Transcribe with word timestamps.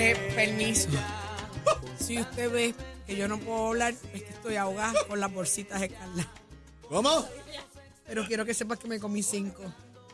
Eh, 0.00 0.14
permiso. 0.32 0.88
Si 1.98 2.20
usted 2.20 2.52
ve 2.52 2.72
que 3.04 3.16
yo 3.16 3.26
no 3.26 3.40
puedo 3.40 3.66
hablar, 3.66 3.94
es 4.14 4.22
que 4.22 4.30
estoy 4.30 4.54
ahogada 4.54 4.94
con 5.08 5.18
las 5.18 5.32
bolsitas 5.32 5.80
de 5.80 5.88
Carla. 5.88 6.32
¿Cómo? 6.88 7.26
Pero 8.06 8.24
quiero 8.24 8.44
que 8.44 8.54
sepas 8.54 8.78
que 8.78 8.86
me 8.86 9.00
comí 9.00 9.24
cinco. 9.24 9.60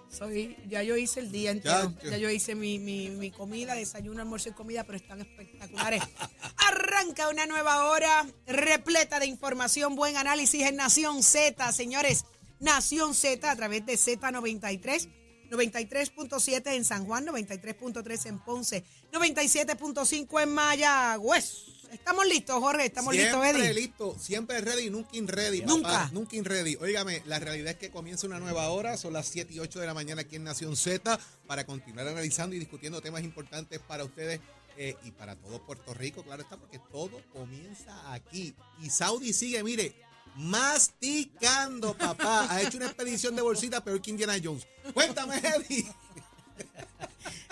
Soy, 0.09 0.57
ya 0.69 0.83
yo 0.83 0.97
hice 0.97 1.21
el 1.21 1.31
día 1.31 1.51
entero. 1.51 1.93
Ya 2.03 2.17
yo 2.17 2.31
hice 2.31 2.55
mi, 2.55 2.79
mi, 2.79 3.11
mi 3.11 3.31
comida, 3.31 3.75
desayuno, 3.75 4.23
almuerzo 4.23 4.49
y 4.49 4.53
comida, 4.53 4.85
pero 4.85 4.97
están 4.97 5.21
espectaculares. 5.21 6.03
Arranca 6.57 7.29
una 7.29 7.45
nueva 7.45 7.91
hora 7.91 8.27
repleta 8.47 9.21
de 9.21 9.27
información, 9.27 9.97
buen 9.97 10.17
análisis 10.17 10.63
en 10.63 10.77
Nación 10.77 11.23
Z, 11.23 11.73
señores. 11.73 12.25
Nación 12.59 13.15
Z 13.15 13.51
a 13.51 13.55
través 13.55 13.85
de 13.85 13.95
Z93. 13.95 15.24
93.7 15.55 16.75
en 16.75 16.85
San 16.85 17.07
Juan, 17.07 17.27
93.3 17.27 18.27
en 18.27 18.39
Ponce, 18.41 18.85
97.5 19.13 20.43
en 20.43 20.49
Mayagüez. 20.53 21.75
Estamos 21.93 22.27
listos, 22.27 22.59
Jorge, 22.59 22.87
estamos 22.87 23.15
listos, 23.15 23.41
siempre 23.41 23.67
Eddie. 23.69 23.75
listo, 23.75 24.17
siempre 24.19 24.61
ready, 24.61 24.91
nunca 24.91 25.17
in 25.17 25.29
ready. 25.29 25.61
papá, 25.61 25.73
Nunca. 25.73 26.11
Nunca 26.13 26.37
in 26.37 26.45
ready. 26.45 26.75
Óigame, 26.77 27.23
la 27.27 27.39
realidad 27.39 27.71
es 27.71 27.79
que 27.79 27.91
comienza 27.91 28.27
una 28.27 28.41
nueva 28.41 28.69
hora, 28.71 28.97
son 28.97 29.13
las 29.13 29.29
7 29.29 29.55
y 29.55 29.61
8 29.61 29.79
de 29.79 29.87
la 29.87 29.95
mañana 29.95 30.23
aquí 30.23 30.35
en 30.35 30.43
Nación 30.43 30.77
Z, 30.77 31.19
para 31.47 31.65
continuar 31.65 32.09
analizando 32.09 32.57
y 32.57 32.59
discutiendo 32.59 33.01
temas 33.01 33.23
importantes 33.23 33.79
para 33.79 34.03
ustedes 34.03 34.41
eh, 34.77 34.97
y 35.05 35.13
para 35.13 35.37
todo 35.37 35.65
Puerto 35.65 35.95
Rico, 35.95 36.25
claro 36.25 36.43
está, 36.43 36.57
porque 36.57 36.81
todo 36.91 37.23
comienza 37.33 38.13
aquí. 38.13 38.57
Y 38.83 38.91
Saudi 38.91 39.33
sigue, 39.33 39.63
mire, 39.63 39.95
masticando, 40.35 41.95
papá. 41.95 42.47
Ha 42.51 42.63
hecho 42.63 42.77
una 42.77 42.87
expedición 42.87 43.37
de 43.37 43.43
bolsita 43.43 43.83
peor 43.83 44.01
que 44.01 44.11
Indiana 44.11 44.35
Jones. 44.43 44.67
Cuéntame, 44.93 45.37
Eddie. 45.39 45.87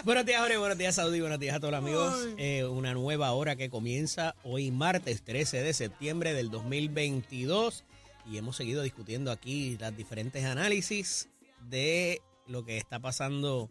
Buenos 0.04 0.26
días, 0.26 0.40
Jorge. 0.40 0.56
Buenos 0.56 0.78
días, 0.78 0.94
Saudi. 0.96 1.20
Buenos 1.20 1.38
días 1.38 1.54
a 1.54 1.60
todos 1.60 1.72
los 1.72 1.78
amigos. 1.78 2.28
Eh, 2.36 2.64
una 2.64 2.92
nueva 2.92 3.30
hora 3.32 3.54
que 3.54 3.70
comienza 3.70 4.34
hoy 4.42 4.70
martes 4.70 5.22
13 5.22 5.62
de 5.62 5.72
septiembre 5.72 6.34
del 6.34 6.50
2022 6.50 7.84
y 8.30 8.36
hemos 8.36 8.56
seguido 8.56 8.82
discutiendo 8.82 9.30
aquí 9.30 9.76
las 9.78 9.96
diferentes 9.96 10.44
análisis 10.44 11.28
de 11.68 12.20
lo 12.46 12.64
que 12.64 12.78
está 12.78 12.98
pasando 12.98 13.70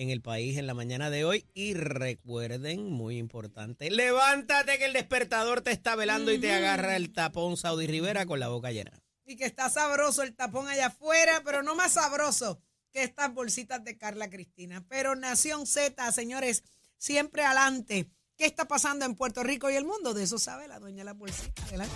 en 0.00 0.08
el 0.08 0.22
país 0.22 0.56
en 0.56 0.66
la 0.66 0.72
mañana 0.72 1.10
de 1.10 1.26
hoy 1.26 1.44
y 1.52 1.74
recuerden, 1.74 2.90
muy 2.90 3.18
importante, 3.18 3.90
levántate 3.90 4.78
que 4.78 4.86
el 4.86 4.94
despertador 4.94 5.60
te 5.60 5.72
está 5.72 5.94
velando 5.94 6.32
y 6.32 6.38
te 6.38 6.50
agarra 6.50 6.96
el 6.96 7.12
tapón 7.12 7.58
Saudi 7.58 7.86
Rivera 7.86 8.24
con 8.24 8.40
la 8.40 8.48
boca 8.48 8.72
llena. 8.72 8.92
Y 9.26 9.36
que 9.36 9.44
está 9.44 9.68
sabroso 9.68 10.22
el 10.22 10.34
tapón 10.34 10.68
allá 10.68 10.86
afuera, 10.86 11.42
pero 11.44 11.62
no 11.62 11.74
más 11.74 11.92
sabroso 11.92 12.62
que 12.90 13.02
estas 13.02 13.34
bolsitas 13.34 13.84
de 13.84 13.98
Carla 13.98 14.30
Cristina. 14.30 14.82
Pero 14.88 15.16
Nación 15.16 15.66
Z, 15.66 16.10
señores, 16.12 16.64
siempre 16.96 17.44
adelante. 17.44 18.10
¿Qué 18.38 18.46
está 18.46 18.66
pasando 18.66 19.04
en 19.04 19.14
Puerto 19.14 19.42
Rico 19.42 19.68
y 19.68 19.74
el 19.74 19.84
mundo? 19.84 20.14
De 20.14 20.22
eso 20.22 20.38
sabe 20.38 20.66
la 20.66 20.78
dueña 20.78 21.00
de 21.00 21.04
la 21.04 21.12
bolsita. 21.12 21.62
Adelante. 21.64 21.94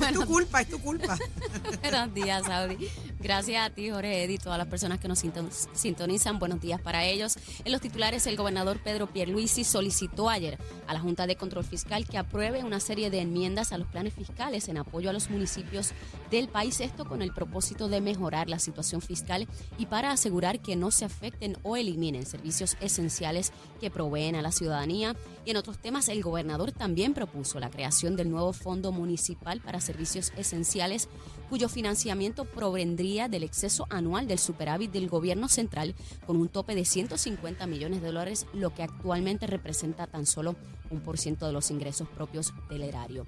Es 0.00 0.12
tu 0.12 0.26
culpa, 0.26 0.60
es 0.60 0.68
tu 0.68 0.80
culpa. 0.80 1.16
Buenos 1.82 2.14
días, 2.14 2.44
Saudi. 2.44 2.90
Gracias 3.24 3.66
a 3.66 3.70
ti, 3.70 3.88
Jorge 3.88 4.22
Eddy, 4.22 4.36
todas 4.36 4.58
las 4.58 4.66
personas 4.66 4.98
que 5.00 5.08
nos 5.08 5.18
sinton- 5.24 5.48
sintonizan. 5.72 6.38
Buenos 6.38 6.60
días 6.60 6.78
para 6.78 7.06
ellos. 7.06 7.38
En 7.64 7.72
los 7.72 7.80
titulares, 7.80 8.26
el 8.26 8.36
gobernador 8.36 8.80
Pedro 8.84 9.06
Pierluisi 9.06 9.64
solicitó 9.64 10.28
ayer 10.28 10.58
a 10.86 10.92
la 10.92 11.00
Junta 11.00 11.26
de 11.26 11.34
Control 11.34 11.64
Fiscal 11.64 12.06
que 12.06 12.18
apruebe 12.18 12.62
una 12.64 12.80
serie 12.80 13.08
de 13.08 13.20
enmiendas 13.20 13.72
a 13.72 13.78
los 13.78 13.88
planes 13.88 14.12
fiscales 14.12 14.68
en 14.68 14.76
apoyo 14.76 15.08
a 15.08 15.14
los 15.14 15.30
municipios 15.30 15.92
del 16.30 16.48
país. 16.48 16.80
Esto 16.80 17.06
con 17.06 17.22
el 17.22 17.32
propósito 17.32 17.88
de 17.88 18.02
mejorar 18.02 18.50
la 18.50 18.58
situación 18.58 19.00
fiscal 19.00 19.48
y 19.78 19.86
para 19.86 20.10
asegurar 20.10 20.60
que 20.60 20.76
no 20.76 20.90
se 20.90 21.06
afecten 21.06 21.56
o 21.62 21.78
eliminen 21.78 22.26
servicios 22.26 22.76
esenciales 22.82 23.52
que 23.80 23.90
proveen 23.90 24.36
a 24.36 24.42
la 24.42 24.52
ciudadanía. 24.52 25.16
Y 25.46 25.52
en 25.52 25.56
otros 25.56 25.78
temas, 25.78 26.10
el 26.10 26.22
gobernador 26.22 26.72
también 26.72 27.14
propuso 27.14 27.58
la 27.58 27.70
creación 27.70 28.16
del 28.16 28.28
nuevo 28.30 28.52
Fondo 28.52 28.92
Municipal 28.92 29.62
para 29.62 29.80
Servicios 29.80 30.30
Esenciales, 30.36 31.08
cuyo 31.48 31.70
financiamiento 31.70 32.44
provendría 32.44 33.13
del 33.14 33.44
exceso 33.44 33.86
anual 33.90 34.26
del 34.26 34.40
superávit 34.40 34.90
del 34.90 35.08
gobierno 35.08 35.48
central 35.48 35.94
con 36.26 36.36
un 36.36 36.48
tope 36.48 36.74
de 36.74 36.84
150 36.84 37.64
millones 37.68 38.02
de 38.02 38.08
dólares, 38.08 38.46
lo 38.52 38.74
que 38.74 38.82
actualmente 38.82 39.46
representa 39.46 40.08
tan 40.08 40.26
solo 40.26 40.56
un 40.90 41.00
por 41.00 41.16
ciento 41.16 41.46
de 41.46 41.52
los 41.52 41.70
ingresos 41.70 42.08
propios 42.08 42.52
del 42.68 42.82
erario. 42.82 43.24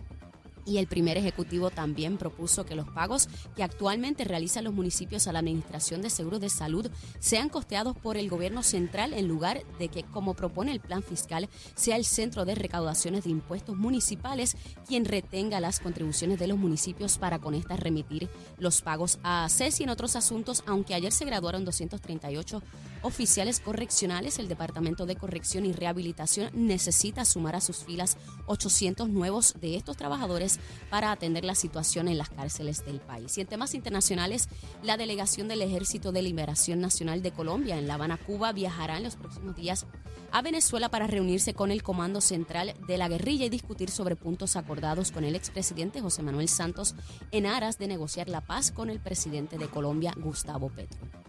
Y 0.67 0.79
el 0.79 0.89
primer 0.89 1.17
ejecutivo 1.17 1.71
también 1.71 2.19
propuso 2.19 2.67
que 2.67 2.75
los 2.75 2.89
pagos 2.89 3.29
que 3.55 3.63
actualmente 3.63 4.25
realizan 4.25 4.65
los 4.65 4.75
municipios 4.75 5.29
a 5.29 5.33
la 5.33 5.39
Administración 5.39 6.03
de 6.03 6.11
Seguros 6.11 6.41
de 6.41 6.51
Salud 6.51 6.91
sean 7.21 7.49
costeados 7.49 7.97
por 7.97 8.17
el 8.17 8.29
gobierno 8.29 8.65
central 8.65 9.13
en 9.13 9.29
lugar 9.29 9.63
de 9.79 9.89
que, 9.89 10.03
como 10.03 10.35
propone 10.35 10.73
el 10.73 10.81
plan 10.81 11.05
fiscal, 11.05 11.49
sea 11.77 11.97
el 11.97 12.05
Centro 12.05 12.45
de 12.45 12.57
Recaudaciones 12.57 13.25
de 13.25 13.31
Impuestos 13.31 13.77
Municipales 13.77 14.57
quien 14.87 15.05
retenga 15.05 15.61
las 15.61 15.81
contribuciones 15.81 16.39
de 16.39 16.49
los 16.49 16.59
municipios 16.59 17.17
para 17.19 17.39
con 17.39 17.55
estas 17.55 17.81
remitir 17.81 18.29
los 18.59 18.83
pagos 18.83 19.19
a 19.23 19.45
ACES 19.45 19.81
y 19.81 19.83
en 19.85 19.91
otros 19.91 20.17
asuntos, 20.17 20.65
aunque 20.67 20.95
ayer 20.95 21.13
se 21.13 21.25
graduaron 21.25 21.65
238 21.65 22.63
oficiales 23.03 23.61
correccionales, 23.61 24.39
el 24.39 24.49
Departamento 24.49 25.07
de 25.07 25.17
Corrección 25.17 25.65
y 25.65 25.73
Rehabilitación 25.73 26.51
necesita 26.55 27.25
sumar 27.25 27.55
a 27.55 27.61
sus 27.61 27.85
filas 27.85 28.17
800 28.47 29.09
nuevos 29.09 29.55
de 29.61 29.77
estos 29.77 29.97
trabajadores 29.97 30.56
para 30.91 31.13
atender 31.13 31.45
la 31.45 31.55
situación 31.55 32.09
en 32.09 32.19
las 32.19 32.31
cárceles 32.31 32.85
del 32.85 33.01
país. 33.01 33.37
Y 33.37 33.41
en 33.41 33.47
temas 33.47 33.75
internacionales, 33.75 34.49
la 34.83 34.97
delegación 34.97 35.49
del 35.49 35.63
Ejército 35.63 36.13
de 36.13 36.23
Liberación 36.23 36.81
Nacional 36.81 37.23
de 37.23 37.33
Colombia 37.33 37.79
en 37.79 37.87
La 37.87 37.95
Habana, 37.95 38.17
Cuba, 38.17 38.53
viajará 38.53 38.97
en 38.97 39.05
los 39.05 39.17
próximos 39.17 39.57
días 39.57 39.87
a 40.33 40.43
Venezuela 40.43 40.89
para 40.89 41.07
reunirse 41.07 41.55
con 41.55 41.71
el 41.71 41.83
Comando 41.83 42.21
Central 42.21 42.75
de 42.87 42.99
la 42.99 43.09
Guerrilla 43.09 43.47
y 43.47 43.51
discutir 43.51 43.91
sobre 43.91 44.17
puntos 44.17 44.57
acordados 44.57 45.11
con 45.11 45.25
el 45.25 45.35
expresidente 45.35 46.01
José 46.01 46.23
Manuel 46.23 46.49
Santos 46.49 46.95
en 47.31 47.47
aras 47.47 47.79
de 47.79 47.89
negociar 47.89 48.29
la 48.29 48.41
paz 48.41 48.71
con 48.71 48.91
el 48.91 49.01
presidente 49.01 49.59
de 49.59 49.69
Colombia, 49.69 50.13
Gustavo 50.17 50.69
Petro. 50.69 51.26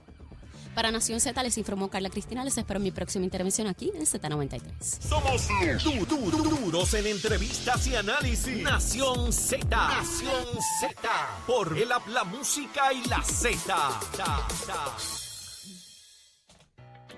Para 0.77 0.91
Nación 0.91 1.19
Z 1.19 1.41
les 1.41 1.57
informó 1.57 1.89
Carla 1.89 2.07
Cristina. 2.11 2.43
Les 2.43 2.55
espero 2.55 2.77
en 2.77 2.83
mi 2.83 2.91
próxima 2.91 3.25
intervención 3.25 3.65
aquí 3.65 3.91
en 3.95 4.05
Z93. 4.05 4.61
Somos 5.09 5.47
du- 5.83 6.05
du- 6.05 6.29
du- 6.29 6.43
duros 6.43 6.93
en 6.93 7.07
entrevistas 7.07 7.87
y 7.87 7.95
análisis. 7.95 8.61
Nación 8.61 9.33
Z. 9.33 9.65
Nación 9.67 10.45
Z. 10.79 10.95
Por 11.47 11.75
el 11.75 11.91
app, 11.91 12.07
la 12.09 12.23
música 12.25 12.93
y 12.93 13.03
la 13.05 13.23
Z. 13.23 13.99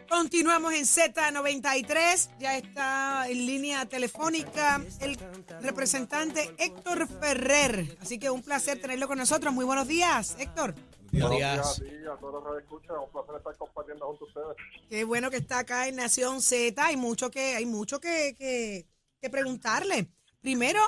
Continuamos 0.08 0.74
en 0.74 0.86
Z93. 0.86 2.30
Ya 2.40 2.56
está 2.58 3.28
en 3.28 3.46
línea 3.46 3.86
telefónica 3.88 4.82
el 5.02 5.20
representante 5.62 6.50
Héctor 6.60 7.10
Ferrer. 7.20 7.98
Así 8.02 8.20
que 8.20 8.30
un 8.30 8.42
placer 8.42 8.80
tenerlo 8.80 9.10
con 9.10 9.18
nosotros. 9.18 9.54
Muy 9.54 9.66
buenos 9.66 9.86
días, 9.86 10.38
Héctor. 10.40 10.76
Buenos 11.12 11.32
días 11.32 11.78
días. 11.78 11.80
a 11.80 11.84
ti, 11.84 12.08
a 12.08 12.18
todos 12.18 12.44
los 12.44 12.54
que 12.54 12.64
escuchan. 12.64 12.98
Un 12.98 13.12
placer 13.12 13.36
estar 13.36 13.58
compartiendo 13.58 14.06
junto 14.08 14.26
a 14.26 14.28
ustedes. 14.28 14.58
Qué 14.90 15.04
bueno 15.04 15.30
que 15.30 15.38
está 15.38 15.60
acá 15.60 15.88
en 15.88 15.96
Nación 15.96 16.42
Z. 16.42 16.86
Hay 16.86 16.98
mucho 16.98 17.32
que, 17.32 17.56
hay 17.56 17.66
mucho 17.66 18.00
que, 18.00 18.36
que, 18.38 18.86
que 19.22 19.30
preguntarle. 19.30 20.08
Primero, 20.42 20.80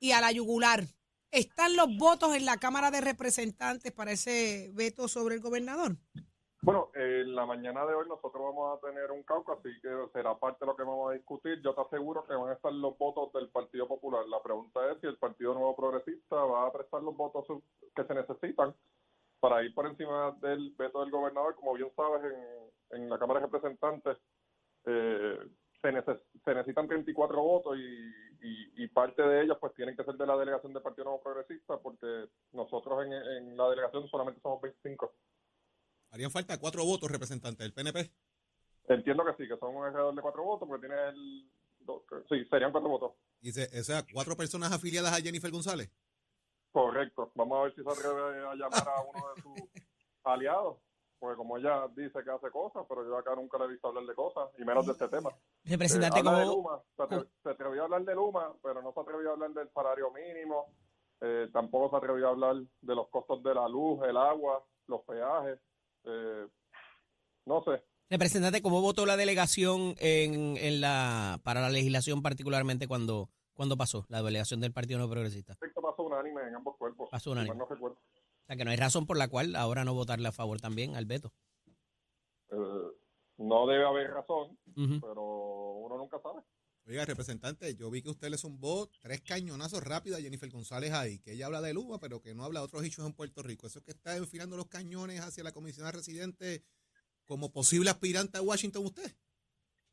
y 0.00 0.12
a 0.12 0.20
la 0.20 0.32
yugular. 0.32 0.84
¿Están 1.30 1.76
los 1.76 1.88
votos 1.98 2.34
en 2.34 2.46
la 2.46 2.56
Cámara 2.56 2.90
de 2.90 3.00
Representantes 3.00 3.92
para 3.92 4.12
ese 4.12 4.70
veto 4.74 5.08
sobre 5.08 5.34
el 5.34 5.40
gobernador? 5.40 5.96
Bueno, 6.62 6.90
en 6.94 7.34
la 7.34 7.44
mañana 7.46 7.84
de 7.86 7.94
hoy 7.94 8.08
nosotros 8.08 8.42
vamos 8.42 8.76
a 8.76 8.80
tener 8.86 9.10
un 9.10 9.22
caucus, 9.22 9.56
así 9.58 9.68
que 9.82 9.88
será 10.12 10.36
parte 10.36 10.64
de 10.64 10.66
lo 10.66 10.76
que 10.76 10.82
vamos 10.82 11.10
a 11.10 11.14
discutir. 11.14 11.60
Yo 11.62 11.74
te 11.74 11.80
aseguro 11.80 12.24
que 12.26 12.34
van 12.34 12.50
a 12.50 12.54
estar 12.54 12.72
los 12.72 12.96
votos 12.98 13.32
del 13.34 13.48
Partido 13.50 13.86
Popular. 13.86 14.26
La 14.26 14.42
pregunta 14.42 14.80
es 14.90 15.00
si 15.00 15.06
el 15.06 15.16
Partido 15.18 15.54
Nuevo 15.54 15.76
Progresista 15.76 16.36
va 16.36 16.66
a 16.66 16.72
prestar 16.72 17.02
los 17.02 17.16
votos 17.16 17.44
que 17.94 18.04
se 18.04 18.14
necesitan 18.14 18.74
para 19.40 19.62
ir 19.62 19.74
por 19.74 19.86
encima 19.86 20.36
del 20.40 20.70
veto 20.78 21.00
del 21.00 21.10
gobernador. 21.10 21.54
Como 21.56 21.74
bien 21.74 21.90
sabes, 21.94 22.22
en, 22.90 23.02
en 23.02 23.08
la 23.10 23.18
Cámara 23.18 23.40
de 23.40 23.46
Representantes 23.46 24.16
eh, 24.86 25.38
se, 25.82 25.88
neces- 25.88 26.22
se 26.44 26.54
necesitan 26.54 26.88
34 26.88 27.42
votos 27.42 27.76
y, 27.76 27.82
y, 28.46 28.84
y 28.84 28.88
parte 28.88 29.22
de 29.22 29.42
ellos 29.42 29.58
pues 29.60 29.74
tienen 29.74 29.96
que 29.96 30.04
ser 30.04 30.14
de 30.14 30.26
la 30.26 30.36
delegación 30.36 30.72
del 30.72 30.82
Partido 30.82 31.04
Nuevo 31.04 31.22
Progresista 31.22 31.78
porque 31.78 32.28
nosotros 32.52 33.04
en, 33.04 33.12
en 33.12 33.56
la 33.56 33.68
delegación 33.70 34.08
solamente 34.08 34.40
somos 34.40 34.60
25. 34.62 35.12
Harían 36.10 36.30
falta 36.30 36.58
cuatro 36.58 36.84
votos 36.84 37.10
representantes 37.10 37.58
del 37.64 37.74
PNP. 37.74 38.10
Entiendo 38.88 39.24
que 39.24 39.42
sí, 39.42 39.48
que 39.48 39.58
son 39.58 39.74
un 39.74 39.84
alrededor 39.84 40.14
de 40.14 40.22
cuatro 40.22 40.44
votos, 40.44 40.68
porque 40.68 40.86
tiene 40.86 41.08
el... 41.08 41.50
Sí, 42.28 42.44
serían 42.48 42.70
cuatro 42.72 42.88
votos. 42.88 43.12
Y 43.40 43.50
se, 43.52 43.64
o 43.78 43.82
sea, 43.84 44.04
cuatro 44.12 44.36
personas 44.36 44.72
afiliadas 44.72 45.12
a 45.12 45.20
Jennifer 45.22 45.50
González. 45.50 45.90
Correcto. 46.76 47.32
Vamos 47.34 47.58
a 47.58 47.62
ver 47.62 47.74
si 47.74 47.82
se 47.82 47.88
atreve 47.88 48.46
a 48.46 48.54
llamar 48.54 48.86
a 48.86 49.00
uno 49.00 49.34
de 49.34 49.40
sus 49.42 49.70
aliados, 50.24 50.76
porque 51.18 51.34
como 51.38 51.56
ella 51.56 51.88
dice 51.96 52.22
que 52.22 52.30
hace 52.30 52.50
cosas, 52.50 52.84
pero 52.86 53.02
yo 53.02 53.16
acá 53.16 53.34
nunca 53.34 53.56
le 53.56 53.64
he 53.64 53.68
visto 53.68 53.88
hablar 53.88 54.04
de 54.04 54.14
cosas, 54.14 54.50
y 54.58 54.62
menos 54.62 54.84
de 54.84 54.92
este 54.92 55.08
tema. 55.08 55.30
Representante, 55.64 56.18
Eh, 56.18 56.22
de 56.22 56.28
como 56.28 56.44
Luma, 56.44 56.82
se, 56.94 57.02
atre- 57.02 57.28
se 57.42 57.48
atrevió 57.48 57.80
a 57.80 57.84
hablar 57.86 58.04
de 58.04 58.14
Luma, 58.14 58.52
pero 58.62 58.82
no 58.82 58.92
se 58.92 59.00
atrevió 59.00 59.30
a 59.30 59.32
hablar 59.32 59.50
del 59.52 59.70
salario 59.72 60.10
mínimo, 60.12 60.66
eh, 61.22 61.48
tampoco 61.50 61.88
se 61.88 61.96
atrevió 62.04 62.26
a 62.26 62.30
hablar 62.32 62.56
de 62.56 62.94
los 62.94 63.08
costos 63.08 63.42
de 63.42 63.54
la 63.54 63.66
luz, 63.70 64.02
el 64.06 64.16
agua, 64.18 64.62
los 64.86 65.00
peajes. 65.04 65.58
eh, 66.04 66.46
no 67.46 67.62
sé, 67.64 67.82
Representante, 68.10 68.60
¿cómo 68.60 68.82
votó 68.82 69.06
la 69.06 69.16
delegación 69.16 69.94
en, 69.98 70.58
en 70.58 70.82
la 70.82 71.40
para 71.42 71.62
la 71.62 71.70
legislación, 71.70 72.20
particularmente 72.20 72.86
cuando, 72.86 73.30
cuando 73.54 73.78
pasó 73.78 74.04
la 74.10 74.22
delegación 74.22 74.60
del 74.60 74.72
Partido 74.74 74.98
No 74.98 75.08
Progresista? 75.08 75.56
Unánime 76.18 76.48
en 76.48 76.54
ambos 76.54 76.76
cuerpos. 76.76 77.08
Pasó 77.10 77.30
si 77.30 77.36
mal 77.36 77.44
unánime. 77.44 77.56
no 77.58 77.66
recuerdo. 77.66 77.96
O 77.96 78.46
sea, 78.46 78.56
que 78.56 78.64
no 78.64 78.70
hay 78.70 78.76
razón 78.76 79.06
por 79.06 79.16
la 79.16 79.28
cual 79.28 79.56
ahora 79.56 79.84
no 79.84 79.94
votarle 79.94 80.28
a 80.28 80.32
favor 80.32 80.60
también 80.60 80.94
al 80.96 81.06
veto. 81.06 81.32
Eh, 82.50 82.56
no 83.38 83.66
debe 83.66 83.84
haber 83.84 84.10
razón, 84.10 84.58
pero 84.74 85.22
uno 85.22 85.98
nunca 85.98 86.20
sabe. 86.20 86.42
Oiga, 86.88 87.04
representante, 87.04 87.74
yo 87.74 87.90
vi 87.90 88.00
que 88.00 88.10
usted 88.10 88.30
le 88.30 88.38
zumbó 88.38 88.88
tres 89.02 89.20
cañonazos 89.20 89.82
rápidos 89.82 90.20
a 90.20 90.22
Jennifer 90.22 90.48
González 90.48 90.92
ahí, 90.92 91.18
que 91.18 91.32
ella 91.32 91.46
habla 91.46 91.60
de 91.60 91.74
Luma, 91.74 91.98
pero 91.98 92.22
que 92.22 92.32
no 92.32 92.44
habla 92.44 92.60
de 92.60 92.66
otros 92.66 92.84
hechos 92.84 93.04
en 93.04 93.12
Puerto 93.12 93.42
Rico. 93.42 93.66
Eso 93.66 93.80
es 93.80 93.84
que 93.84 93.90
está 93.90 94.16
enfilando 94.16 94.56
los 94.56 94.68
cañones 94.68 95.20
hacia 95.20 95.42
la 95.42 95.50
comisionada 95.50 95.92
residente 95.92 96.62
como 97.24 97.52
posible 97.52 97.90
aspirante 97.90 98.38
a 98.38 98.42
Washington 98.42 98.86
usted. 98.86 99.10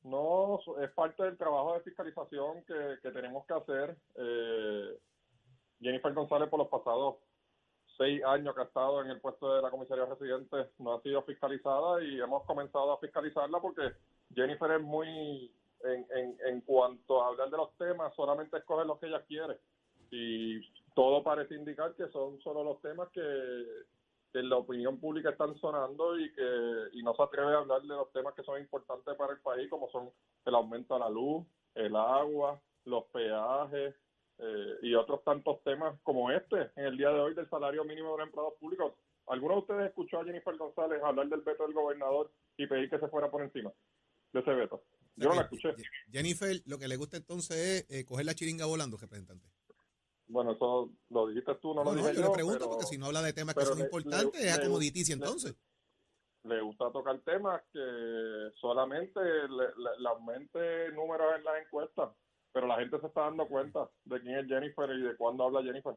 No, 0.03 0.59
es 0.83 0.91
parte 0.91 1.23
del 1.23 1.37
trabajo 1.37 1.73
de 1.73 1.81
fiscalización 1.81 2.63
que, 2.65 2.97
que 3.01 3.09
tenemos 3.09 3.45
que 3.47 3.53
hacer. 3.53 3.97
Eh, 4.15 4.99
Jennifer 5.83 6.13
González 6.13 6.49
por 6.49 6.59
los 6.59 6.69
pasados 6.69 7.15
seis 7.97 8.23
años 8.23 8.55
que 8.55 8.61
ha 8.61 8.65
estado 8.65 9.01
en 9.01 9.11
el 9.11 9.21
puesto 9.21 9.53
de 9.53 9.61
la 9.61 9.69
comisaría 9.69 10.05
residente 10.05 10.69
no 10.79 10.93
ha 10.93 11.01
sido 11.01 11.21
fiscalizada 11.23 12.03
y 12.03 12.19
hemos 12.19 12.43
comenzado 12.45 12.91
a 12.91 12.99
fiscalizarla 12.99 13.59
porque 13.59 13.93
Jennifer 14.33 14.71
es 14.71 14.81
muy, 14.81 15.51
en, 15.83 16.07
en, 16.15 16.37
en 16.45 16.61
cuanto 16.61 17.21
a 17.21 17.27
hablar 17.27 17.49
de 17.49 17.57
los 17.57 17.75
temas, 17.77 18.15
solamente 18.15 18.57
escoge 18.57 18.85
los 18.85 18.99
que 18.99 19.07
ella 19.07 19.23
quiere. 19.27 19.59
Y 20.09 20.59
todo 20.95 21.23
parece 21.23 21.55
indicar 21.55 21.93
que 21.95 22.07
son 22.07 22.39
solo 22.41 22.63
los 22.63 22.81
temas 22.81 23.09
que, 23.09 23.21
que 24.31 24.39
en 24.39 24.49
la 24.49 24.57
opinión 24.57 24.99
pública 24.99 25.29
están 25.29 25.55
sonando 25.59 26.17
y 26.17 26.33
que 26.33 26.89
y 26.93 27.03
no 27.03 27.13
se 27.15 27.23
atreve 27.23 27.53
a 27.53 27.59
hablar 27.59 27.81
de 27.81 27.87
los 27.87 28.11
temas 28.11 28.33
que 28.33 28.43
son 28.43 28.59
importantes 28.59 29.15
para 29.15 29.33
el 29.33 29.39
país, 29.39 29.69
como 29.69 29.89
son 29.91 30.09
el 30.45 30.55
aumento 30.55 30.95
a 30.95 30.99
la 30.99 31.09
luz, 31.09 31.45
el 31.75 31.95
agua, 31.95 32.59
los 32.85 33.05
peajes 33.05 33.95
eh, 34.39 34.77
y 34.81 34.95
otros 34.95 35.23
tantos 35.23 35.63
temas 35.63 35.99
como 36.03 36.31
este 36.31 36.71
en 36.75 36.85
el 36.85 36.97
día 36.97 37.09
de 37.09 37.19
hoy 37.19 37.33
del 37.35 37.49
salario 37.49 37.83
mínimo 37.83 38.11
de 38.13 38.17
los 38.19 38.27
empleados 38.27 38.53
públicos. 38.59 38.93
¿Alguno 39.27 39.53
de 39.55 39.59
ustedes 39.61 39.87
escuchó 39.89 40.19
a 40.19 40.25
Jennifer 40.25 40.55
González 40.57 41.01
hablar 41.03 41.27
del 41.29 41.41
veto 41.41 41.63
del 41.63 41.73
gobernador 41.73 42.31
y 42.57 42.67
pedir 42.67 42.89
que 42.89 42.99
se 42.99 43.07
fuera 43.07 43.29
por 43.31 43.41
encima 43.41 43.71
de 44.33 44.39
ese 44.39 44.51
veto? 44.53 44.83
Yo 45.15 45.29
no 45.29 45.35
la 45.35 45.41
escuché. 45.43 45.69
Je- 45.75 45.83
Jennifer, 46.11 46.61
lo 46.65 46.77
que 46.79 46.87
le 46.87 46.97
gusta 46.97 47.17
entonces 47.17 47.85
es 47.89 47.91
eh, 48.01 48.05
coger 48.05 48.25
la 48.25 48.33
chiringa 48.33 48.65
volando, 48.65 48.97
representante. 48.97 49.47
Bueno, 50.27 50.53
eso 50.53 50.89
lo 51.09 51.27
dijiste 51.27 51.53
tú, 51.55 51.73
no, 51.75 51.83
No, 51.83 51.91
lo 51.91 52.01
no, 52.01 52.07
dije 52.07 52.15
yo 52.15 52.21
yo. 52.23 52.27
le 52.29 52.33
pregunto 52.33 52.59
pero- 52.59 52.69
porque 52.71 52.85
si 52.85 52.97
no 52.97 53.05
habla 53.05 53.21
de 53.21 53.33
temas 53.33 53.53
que 53.55 53.65
son 53.65 53.77
le- 53.77 53.83
importantes, 53.85 54.41
le- 54.41 54.49
es 54.49 54.57
le- 54.57 54.63
acomoditicia 54.63 55.15
le- 55.15 55.21
entonces. 55.23 55.55
le 56.43 56.61
gusta 56.61 56.91
tocar 56.91 57.19
temas 57.21 57.61
que 57.71 58.49
solamente 58.59 59.19
le, 59.21 59.47
le- 59.47 59.99
le 59.99 60.09
aumente 60.09 60.91
números 60.93 61.35
en 61.37 61.43
las 61.43 61.63
encuestas, 61.65 62.09
pero 62.53 62.67
la 62.67 62.77
gente 62.79 62.99
se 62.99 63.07
está 63.07 63.21
dando 63.21 63.47
cuenta 63.47 63.89
de 64.05 64.21
quién 64.21 64.37
es 64.37 64.47
Jennifer 64.47 64.89
y 64.91 65.01
de 65.01 65.15
cuándo 65.17 65.43
habla 65.45 65.63
Jennifer. 65.63 65.95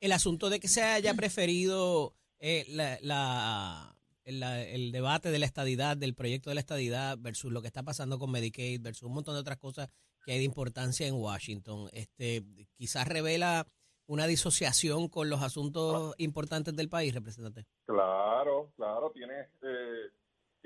El 0.00 0.12
asunto 0.12 0.50
de 0.50 0.58
que 0.60 0.68
se 0.68 0.82
haya 0.82 1.14
preferido 1.14 2.14
eh, 2.38 2.64
la, 2.68 2.98
la- 3.02 3.96
la- 4.24 4.62
el 4.62 4.90
debate 4.92 5.30
de 5.30 5.38
la 5.38 5.46
estadidad, 5.46 5.96
del 5.96 6.14
proyecto 6.14 6.50
de 6.50 6.54
la 6.54 6.60
estadidad 6.60 7.16
versus 7.18 7.52
lo 7.52 7.60
que 7.62 7.68
está 7.68 7.82
pasando 7.82 8.18
con 8.18 8.30
Medicaid, 8.30 8.82
versus 8.82 9.04
un 9.04 9.14
montón 9.14 9.34
de 9.34 9.40
otras 9.40 9.58
cosas 9.58 9.88
que 10.24 10.32
hay 10.32 10.38
de 10.38 10.44
importancia 10.44 11.06
en 11.06 11.14
Washington, 11.14 11.88
este 11.92 12.42
quizás 12.76 13.06
revela 13.06 13.66
una 14.08 14.26
disociación 14.26 15.08
con 15.08 15.30
los 15.30 15.42
asuntos 15.42 16.14
importantes 16.18 16.74
del 16.76 16.88
país, 16.88 17.14
representante. 17.14 17.64
Claro, 17.86 18.72
claro, 18.76 19.10
tienes, 19.12 19.48
eh, 19.62 19.85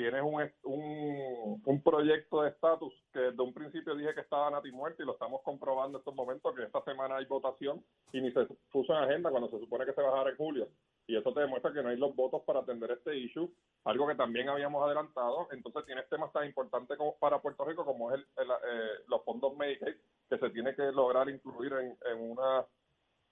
tienes 0.00 0.23
un, 0.23 1.61
un, 1.67 1.82
proyecto 1.82 2.41
de 2.41 2.49
estatus 2.49 2.94
que 3.12 3.20
desde 3.20 3.43
un 3.43 3.52
principio 3.52 3.94
dije 3.94 4.14
que 4.14 4.23
estaba 4.23 4.50
nati 4.50 4.73
muerto 4.73 5.02
y 5.02 5.06
lo 5.06 5.12
estamos 5.12 5.43
comprobando 5.43 5.99
en 5.99 6.00
estos 6.00 6.14
momentos 6.14 6.55
que 6.55 6.62
esta 6.62 6.82
semana 6.85 7.17
hay 7.17 7.26
votación 7.26 7.85
y 8.11 8.23
ni 8.23 8.32
se 8.32 8.47
puso 8.73 8.94
en 8.94 9.05
agenda 9.05 9.29
cuando 9.29 9.50
se 9.50 9.58
supone 9.58 9.85
que 9.85 9.93
se 9.93 10.00
va 10.00 10.08
a 10.08 10.12
dejar 10.12 10.29
en 10.29 10.37
julio. 10.38 10.69
Y 11.06 11.17
eso 11.17 11.35
te 11.35 11.41
demuestra 11.41 11.73
que 11.75 11.82
no 11.82 11.91
hay 11.91 11.99
los 11.99 12.17
votos 12.17 12.43
para 12.47 12.61
atender 12.61 12.91
este 12.93 13.14
issue, 13.14 13.52
algo 13.85 14.06
que 14.06 14.14
también 14.14 14.49
habíamos 14.49 14.82
adelantado. 14.82 15.49
Entonces 15.52 15.85
tienes 15.85 16.08
temas 16.08 16.32
tan 16.32 16.46
importantes 16.46 16.96
como 16.96 17.19
para 17.19 17.43
Puerto 17.43 17.62
Rico 17.67 17.85
como 17.85 18.11
es 18.11 18.20
el, 18.20 18.26
el, 18.38 18.50
eh, 18.50 18.91
los 19.06 19.23
fondos 19.23 19.55
Medicaid, 19.55 19.96
que 20.31 20.38
se 20.38 20.49
tiene 20.49 20.75
que 20.75 20.91
lograr 20.93 21.29
incluir 21.29 21.75
en, 21.75 21.99
en 22.11 22.31
una 22.31 22.64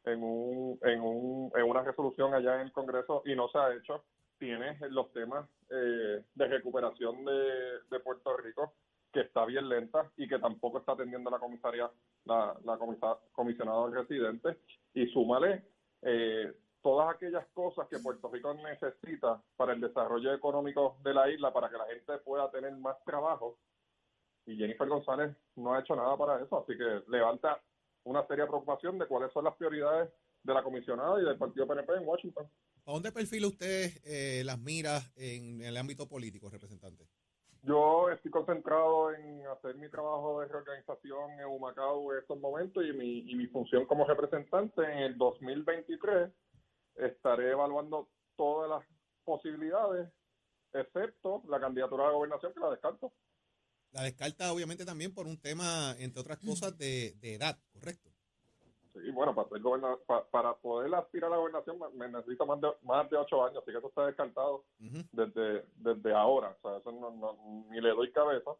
en, 0.04 0.22
un, 0.22 0.78
en, 0.82 1.00
un, 1.00 1.50
en 1.54 1.62
una 1.64 1.82
resolución 1.82 2.34
allá 2.34 2.56
en 2.56 2.60
el 2.62 2.72
Congreso 2.72 3.22
y 3.24 3.34
no 3.34 3.48
se 3.48 3.58
ha 3.58 3.74
hecho. 3.74 4.04
Tienes 4.38 4.80
los 4.92 5.12
temas 5.12 5.48
eh, 5.70 6.24
de 6.34 6.46
recuperación 6.46 7.24
de, 7.24 8.00
Puerto 8.00 8.36
Rico, 8.36 8.74
que 9.12 9.20
está 9.22 9.44
bien 9.44 9.68
lenta 9.68 10.10
y 10.16 10.28
que 10.28 10.38
tampoco 10.38 10.78
está 10.78 10.92
atendiendo 10.92 11.28
la 11.30 11.38
comisaría, 11.40 11.90
la, 12.24 12.56
la 12.64 12.78
comisa- 12.78 13.18
comisionada 13.32 13.90
residente. 13.90 14.58
Y 14.94 15.06
súmale 15.08 15.64
eh, 16.02 16.52
todas 16.82 17.14
aquellas 17.14 17.46
cosas 17.48 17.88
que 17.88 17.98
Puerto 17.98 18.28
Rico 18.30 18.54
necesita 18.54 19.42
para 19.56 19.72
el 19.72 19.80
desarrollo 19.80 20.32
económico 20.32 20.98
de 21.02 21.14
la 21.14 21.28
isla, 21.28 21.52
para 21.52 21.68
que 21.68 21.76
la 21.76 21.86
gente 21.86 22.18
pueda 22.18 22.50
tener 22.50 22.72
más 22.76 23.02
trabajo. 23.04 23.58
Y 24.46 24.56
Jennifer 24.56 24.88
González 24.88 25.36
no 25.56 25.74
ha 25.74 25.80
hecho 25.80 25.96
nada 25.96 26.16
para 26.16 26.40
eso, 26.42 26.58
así 26.62 26.76
que 26.78 27.02
levanta 27.08 27.60
una 28.04 28.26
seria 28.26 28.46
preocupación 28.46 28.98
de 28.98 29.06
cuáles 29.06 29.32
son 29.32 29.44
las 29.44 29.56
prioridades 29.56 30.10
de 30.44 30.54
la 30.54 30.62
comisionada 30.62 31.20
y 31.20 31.24
del 31.24 31.36
partido 31.36 31.66
PNP 31.66 31.92
en 31.96 32.06
Washington. 32.08 32.48
¿A 32.88 32.92
dónde 32.92 33.12
perfila 33.12 33.48
usted 33.48 34.00
eh, 34.02 34.42
las 34.46 34.58
miras 34.58 35.12
en 35.14 35.60
el 35.60 35.76
ámbito 35.76 36.08
político, 36.08 36.48
representante? 36.48 37.06
Yo 37.62 38.08
estoy 38.08 38.30
concentrado 38.30 39.12
en 39.12 39.46
hacer 39.46 39.74
mi 39.76 39.90
trabajo 39.90 40.40
de 40.40 40.48
reorganización 40.48 41.38
en 41.38 41.44
Humacao 41.44 42.14
en 42.14 42.20
estos 42.20 42.40
momentos 42.40 42.82
y 42.82 42.94
mi, 42.94 43.30
y 43.30 43.34
mi 43.34 43.46
función 43.48 43.84
como 43.84 44.06
representante 44.06 44.80
en 44.80 45.00
el 45.00 45.18
2023 45.18 46.30
estaré 46.94 47.50
evaluando 47.50 48.08
todas 48.36 48.70
las 48.70 48.82
posibilidades, 49.22 50.08
excepto 50.72 51.42
la 51.46 51.60
candidatura 51.60 52.04
a 52.04 52.06
la 52.06 52.14
gobernación 52.14 52.54
que 52.54 52.60
la 52.60 52.70
descarto. 52.70 53.12
La 53.90 54.04
descarta 54.04 54.50
obviamente 54.50 54.86
también 54.86 55.12
por 55.12 55.26
un 55.26 55.38
tema, 55.38 55.94
entre 55.98 56.22
otras 56.22 56.38
cosas, 56.38 56.78
de, 56.78 57.12
de 57.20 57.34
edad, 57.34 57.58
¿correcto? 57.70 58.07
Sí, 59.04 59.10
bueno, 59.10 59.34
para, 59.34 59.48
ser 59.48 59.60
goberna- 59.60 59.96
pa- 60.06 60.24
para 60.30 60.54
poder 60.56 60.94
aspirar 60.94 61.28
a 61.28 61.34
la 61.34 61.36
gobernación 61.38 61.78
me- 61.78 61.88
me 61.90 62.08
necesito 62.08 62.46
más 62.46 62.60
de, 62.60 62.68
más 62.82 63.08
de 63.10 63.16
ocho 63.16 63.44
años, 63.44 63.62
así 63.62 63.70
que 63.72 63.78
eso 63.78 63.88
está 63.88 64.06
descartado 64.06 64.64
desde, 65.12 65.64
desde 65.76 66.14
ahora. 66.14 66.56
O 66.62 66.68
sea, 66.68 66.78
eso 66.78 66.92
no, 66.92 67.10
no- 67.10 67.64
ni 67.70 67.80
le 67.80 67.90
doy 67.90 68.10
cabeza. 68.12 68.50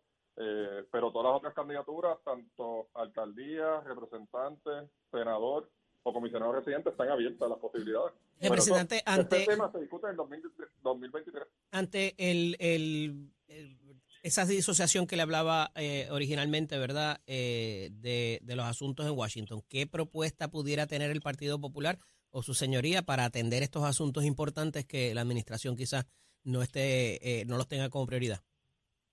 Eh, 0.41 0.85
pero 0.93 1.11
todas 1.11 1.33
las 1.33 1.37
otras 1.39 1.53
candidaturas, 1.55 2.17
tanto 2.25 2.89
alcaldía, 2.95 3.81
representante, 3.81 4.71
senador 5.11 5.69
o 6.05 6.13
comisionado 6.13 6.53
residente, 6.53 6.91
están 6.91 7.09
abiertas 7.09 7.49
las 7.49 7.59
posibilidades. 7.59 8.13
Pero 8.39 8.55
eso- 8.55 8.73
Representante, 8.75 9.03
ante- 9.05 9.37
Este 9.39 9.51
tema 9.53 9.73
se 9.73 9.81
discute 9.81 10.07
en 10.07 10.11
el 10.13 10.17
2023 10.17 10.69
2023. 10.83 11.45
ante 11.73 12.15
el, 12.19 12.57
el- 12.61 13.31
el- 13.49 13.79
esa 14.23 14.45
disociación 14.45 15.07
que 15.07 15.17
le 15.17 15.23
hablaba 15.23 15.71
eh, 15.75 16.09
originalmente, 16.11 16.79
¿verdad?, 16.79 17.21
eh, 17.27 17.91
de, 17.93 18.41
los 18.57 18.67
asuntos 18.67 19.07
en 19.07 19.17
Washington, 19.17 19.63
¿qué 19.69 19.87
propuesta 19.87 20.49
pudiera 20.49 20.87
tener 20.87 21.11
el 21.11 21.21
Partido 21.21 21.61
Popular 21.61 21.99
o 22.31 22.43
su 22.43 22.55
señoría 22.55 23.03
para 23.03 23.25
atender 23.25 23.63
estos 23.63 23.85
asuntos 23.85 24.25
importantes 24.25 24.85
que 24.85 25.15
la 25.15 25.21
administración 25.23 25.77
quizás 25.77 26.07
no 26.45 26.63
esté, 26.63 27.41
eh, 27.41 27.45
no 27.47 27.57
los 27.57 27.69
tenga 27.69 27.89
como 27.89 28.07
prioridad? 28.07 28.41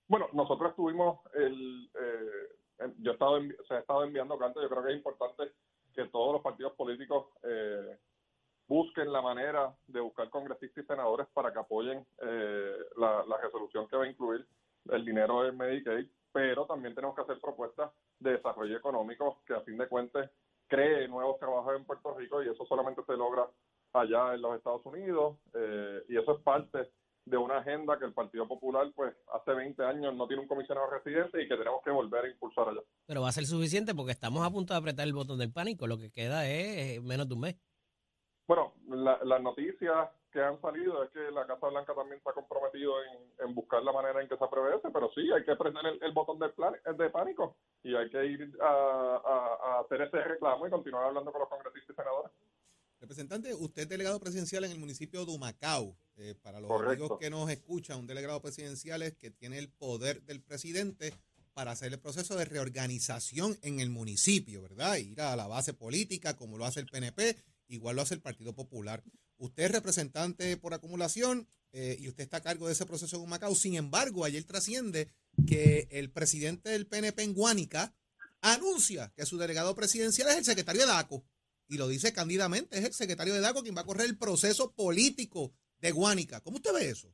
Bueno, 0.08 0.28
nosotros 0.32 0.74
tuvimos 0.76 1.20
el... 1.34 1.90
eh, 1.94 2.92
yo 2.98 3.10
he 3.10 3.14
estado 3.14 3.40
se 3.66 3.74
ha 3.74 3.78
estado 3.78 4.04
enviando 4.04 4.38
cartas. 4.38 4.62
Yo 4.62 4.68
creo 4.68 4.84
que 4.84 4.90
es 4.90 4.96
importante 4.96 5.52
que 5.94 6.04
todos 6.06 6.34
los 6.34 6.42
partidos 6.42 6.74
políticos 6.74 7.26
eh, 7.42 7.98
busquen 8.68 9.12
la 9.12 9.22
manera 9.22 9.74
de 9.86 10.00
buscar 10.00 10.28
congresistas 10.30 10.84
y 10.84 10.86
senadores 10.86 11.26
para 11.32 11.52
que 11.52 11.58
apoyen 11.58 12.06
eh, 12.22 12.76
la, 12.96 13.24
la 13.24 13.38
resolución 13.38 13.88
que 13.88 13.96
va 13.96 14.04
a 14.04 14.08
incluir 14.08 14.46
el 14.90 15.04
dinero 15.04 15.42
del 15.42 15.56
Medicaid, 15.56 16.06
pero 16.32 16.66
también 16.66 16.94
tenemos 16.94 17.14
que 17.16 17.22
hacer 17.22 17.40
propuestas 17.40 17.90
de 18.20 18.32
desarrollo 18.32 18.76
económico 18.76 19.42
que 19.46 19.54
a 19.54 19.60
fin 19.62 19.78
de 19.78 19.88
cuentas 19.88 20.30
cree 20.68 21.06
nuevos 21.08 21.38
trabajos 21.38 21.76
en 21.76 21.84
Puerto 21.84 22.14
Rico 22.14 22.42
y 22.42 22.48
eso 22.48 22.64
solamente 22.66 23.02
se 23.06 23.16
logra 23.16 23.46
allá 23.92 24.34
en 24.34 24.42
los 24.42 24.56
Estados 24.56 24.84
Unidos 24.84 25.38
eh, 25.54 26.02
y 26.08 26.16
eso 26.18 26.36
es 26.36 26.42
parte 26.42 26.90
de 27.24 27.36
una 27.36 27.58
agenda 27.58 27.98
que 27.98 28.04
el 28.04 28.12
Partido 28.14 28.46
Popular 28.46 28.86
pues 28.94 29.14
hace 29.32 29.52
20 29.52 29.82
años 29.84 30.14
no 30.14 30.26
tiene 30.28 30.42
un 30.42 30.48
comisionado 30.48 30.88
residente 30.90 31.42
y 31.42 31.48
que 31.48 31.56
tenemos 31.56 31.82
que 31.82 31.90
volver 31.90 32.24
a 32.24 32.28
impulsar 32.30 32.68
allá. 32.68 32.80
Pero 33.06 33.22
va 33.22 33.28
a 33.28 33.32
ser 33.32 33.46
suficiente 33.46 33.94
porque 33.94 34.12
estamos 34.12 34.46
a 34.46 34.50
punto 34.50 34.74
de 34.74 34.78
apretar 34.78 35.06
el 35.06 35.12
botón 35.14 35.38
del 35.38 35.52
pánico. 35.52 35.86
Lo 35.86 35.98
que 35.98 36.12
queda 36.12 36.48
es 36.48 37.02
menos 37.02 37.26
de 37.28 37.34
un 37.34 37.40
mes. 37.40 37.56
Bueno, 38.46 38.74
la- 38.88 39.18
las 39.24 39.42
noticias 39.42 40.08
que 40.36 40.42
han 40.42 40.60
salido 40.60 41.02
es 41.02 41.10
que 41.12 41.30
la 41.30 41.46
Casa 41.46 41.66
Blanca 41.68 41.94
también 41.94 42.18
está 42.18 42.34
comprometido 42.34 42.92
en, 43.04 43.48
en 43.48 43.54
buscar 43.54 43.82
la 43.82 43.90
manera 43.90 44.20
en 44.20 44.28
que 44.28 44.36
se 44.36 44.44
apruebe 44.44 44.76
ese, 44.76 44.90
pero 44.92 45.10
sí, 45.14 45.22
hay 45.32 45.42
que 45.46 45.56
prender 45.56 45.86
el, 45.86 46.02
el 46.02 46.12
botón 46.12 46.38
del 46.38 46.52
plan, 46.52 46.74
de 46.98 47.08
pánico 47.08 47.56
y 47.82 47.94
hay 47.96 48.10
que 48.10 48.22
ir 48.26 48.52
a, 48.60 48.66
a- 48.66 49.58
a 49.78 49.80
hacer 49.80 50.02
ese 50.02 50.18
reclamo 50.22 50.66
y 50.66 50.70
continuar 50.70 51.04
hablando 51.04 51.32
con 51.32 51.40
los 51.40 51.48
congresistas 51.48 51.94
y 51.94 51.96
senadores. 51.96 52.32
Representante, 53.00 53.54
usted 53.54 53.82
es 53.82 53.88
delegado 53.88 54.20
presidencial 54.20 54.64
en 54.64 54.72
el 54.72 54.78
municipio 54.78 55.24
de 55.24 55.32
Humacao. 55.32 55.96
Eh, 56.18 56.34
para 56.42 56.60
los 56.60 56.68
Correcto. 56.68 56.90
amigos 57.04 57.18
que 57.18 57.30
nos 57.30 57.48
escuchan, 57.50 57.98
un 57.98 58.06
delegado 58.06 58.40
presidencial 58.42 59.00
es 59.02 59.14
que 59.16 59.30
tiene 59.30 59.58
el 59.58 59.70
poder 59.70 60.20
del 60.22 60.42
presidente 60.42 61.14
para 61.54 61.70
hacer 61.70 61.92
el 61.94 61.98
proceso 61.98 62.36
de 62.36 62.44
reorganización 62.44 63.56
en 63.62 63.80
el 63.80 63.88
municipio, 63.88 64.60
¿verdad? 64.60 64.96
Ir 64.96 65.18
a 65.22 65.34
la 65.36 65.46
base 65.46 65.72
política, 65.72 66.36
como 66.36 66.58
lo 66.58 66.66
hace 66.66 66.80
el 66.80 66.86
PNP, 66.86 67.36
igual 67.68 67.96
lo 67.96 68.02
hace 68.02 68.14
el 68.14 68.20
Partido 68.20 68.54
Popular. 68.54 69.02
Usted 69.38 69.64
es 69.64 69.72
representante 69.72 70.56
por 70.56 70.74
acumulación 70.74 71.48
eh, 71.72 71.96
y 71.98 72.08
usted 72.08 72.24
está 72.24 72.38
a 72.38 72.42
cargo 72.42 72.66
de 72.66 72.72
ese 72.72 72.86
proceso 72.86 73.16
en 73.16 73.22
Humacao. 73.22 73.54
Sin 73.54 73.74
embargo, 73.74 74.24
ayer 74.24 74.44
trasciende 74.44 75.10
que 75.46 75.88
el 75.90 76.10
presidente 76.10 76.70
del 76.70 76.86
PNP 76.86 77.22
en 77.22 77.34
Guánica 77.34 77.94
anuncia 78.40 79.12
que 79.14 79.26
su 79.26 79.36
delegado 79.38 79.74
presidencial 79.74 80.28
es 80.28 80.38
el 80.38 80.44
secretario 80.44 80.82
de 80.82 80.88
DACO. 80.88 81.22
Y 81.68 81.78
lo 81.78 81.88
dice 81.88 82.12
cándidamente, 82.12 82.78
es 82.78 82.84
el 82.84 82.92
secretario 82.92 83.34
de 83.34 83.40
DACO 83.40 83.62
quien 83.62 83.76
va 83.76 83.80
a 83.80 83.86
correr 83.86 84.06
el 84.06 84.18
proceso 84.18 84.72
político 84.72 85.52
de 85.78 85.92
Guánica. 85.92 86.40
¿Cómo 86.40 86.56
usted 86.56 86.72
ve 86.72 86.88
eso? 86.88 87.08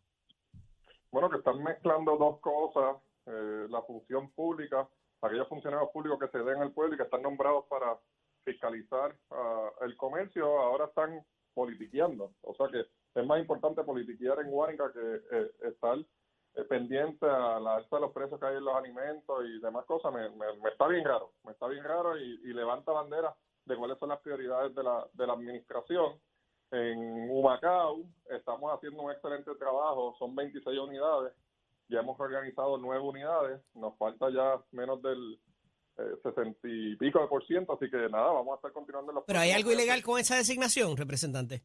Bueno, 1.10 1.28
que 1.30 1.38
están 1.38 1.62
mezclando 1.62 2.16
dos 2.16 2.40
cosas, 2.40 3.02
eh, 3.26 3.66
la 3.68 3.82
función 3.82 4.30
pública, 4.32 4.88
aquellos 5.20 5.48
funcionarios 5.48 5.90
públicos 5.92 6.18
que 6.20 6.28
se 6.28 6.44
den 6.44 6.60
al 6.60 6.72
pueblo 6.72 6.94
y 6.94 6.98
que 6.98 7.04
están 7.04 7.22
nombrados 7.22 7.64
para 7.68 7.98
fiscalizar 8.44 9.16
ah, 9.30 9.70
el 9.82 9.96
comercio, 9.96 10.44
ahora 10.60 10.86
están 10.86 11.24
politiqueando. 11.54 12.32
O 12.42 12.54
sea 12.54 12.68
que 12.68 12.80
es 13.14 13.26
más 13.26 13.40
importante 13.40 13.82
politiquear 13.84 14.40
en 14.40 14.50
Guánica 14.50 14.92
que 14.92 15.20
eh, 15.30 15.50
estar 15.62 15.98
eh, 15.98 16.64
pendiente 16.64 17.26
a 17.26 17.58
la 17.60 17.76
alza 17.76 17.96
de 17.96 18.02
los 18.02 18.12
precios 18.12 18.38
que 18.40 18.46
hay 18.46 18.56
en 18.56 18.64
los 18.64 18.74
alimentos 18.74 19.44
y 19.44 19.60
demás 19.60 19.84
cosas. 19.86 20.12
Me, 20.12 20.28
me- 20.30 20.56
me 20.62 20.70
está 20.70 20.86
bien 20.88 21.04
raro, 21.04 21.32
me 21.44 21.52
está 21.52 21.66
bien 21.68 21.84
raro 21.84 22.16
y, 22.18 22.40
y 22.44 22.52
levanta 22.52 22.92
bandera 22.92 23.34
de 23.64 23.76
cuáles 23.76 23.98
son 23.98 24.08
las 24.10 24.20
prioridades 24.20 24.74
de 24.74 24.82
la, 24.82 25.06
de 25.12 25.26
la 25.26 25.32
administración. 25.34 26.18
En 26.70 27.30
Humacao 27.30 27.98
estamos 28.30 28.72
haciendo 28.72 29.02
un 29.02 29.12
excelente 29.12 29.54
trabajo, 29.56 30.14
son 30.18 30.34
26 30.34 30.78
unidades, 30.78 31.34
ya 31.88 32.00
hemos 32.00 32.18
organizado 32.18 32.78
nueve 32.78 33.04
unidades, 33.04 33.60
nos 33.74 33.94
falta 33.98 34.30
ya 34.30 34.58
menos 34.70 35.02
del 35.02 35.38
60 35.96 36.58
y 36.64 36.96
pico 36.96 37.20
de 37.20 37.28
por 37.28 37.46
ciento, 37.46 37.74
así 37.74 37.90
que 37.90 38.08
nada, 38.08 38.32
vamos 38.32 38.52
a 38.52 38.56
estar 38.56 38.72
continuando 38.72 39.12
los 39.12 39.24
Pero 39.24 39.38
hay 39.38 39.50
algo 39.50 39.72
ilegal 39.72 40.02
con 40.02 40.18
esa 40.18 40.36
designación, 40.36 40.96
representante. 40.96 41.62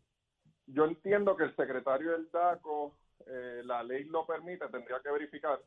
Yo 0.67 0.85
entiendo 0.85 1.35
que 1.37 1.45
el 1.45 1.55
secretario 1.55 2.11
del 2.11 2.29
DACO, 2.29 2.93
eh, 3.25 3.61
la 3.63 3.83
ley 3.83 4.03
lo 4.05 4.25
permite, 4.25 4.67
tendría 4.67 4.99
que 5.01 5.11
verificar, 5.11 5.59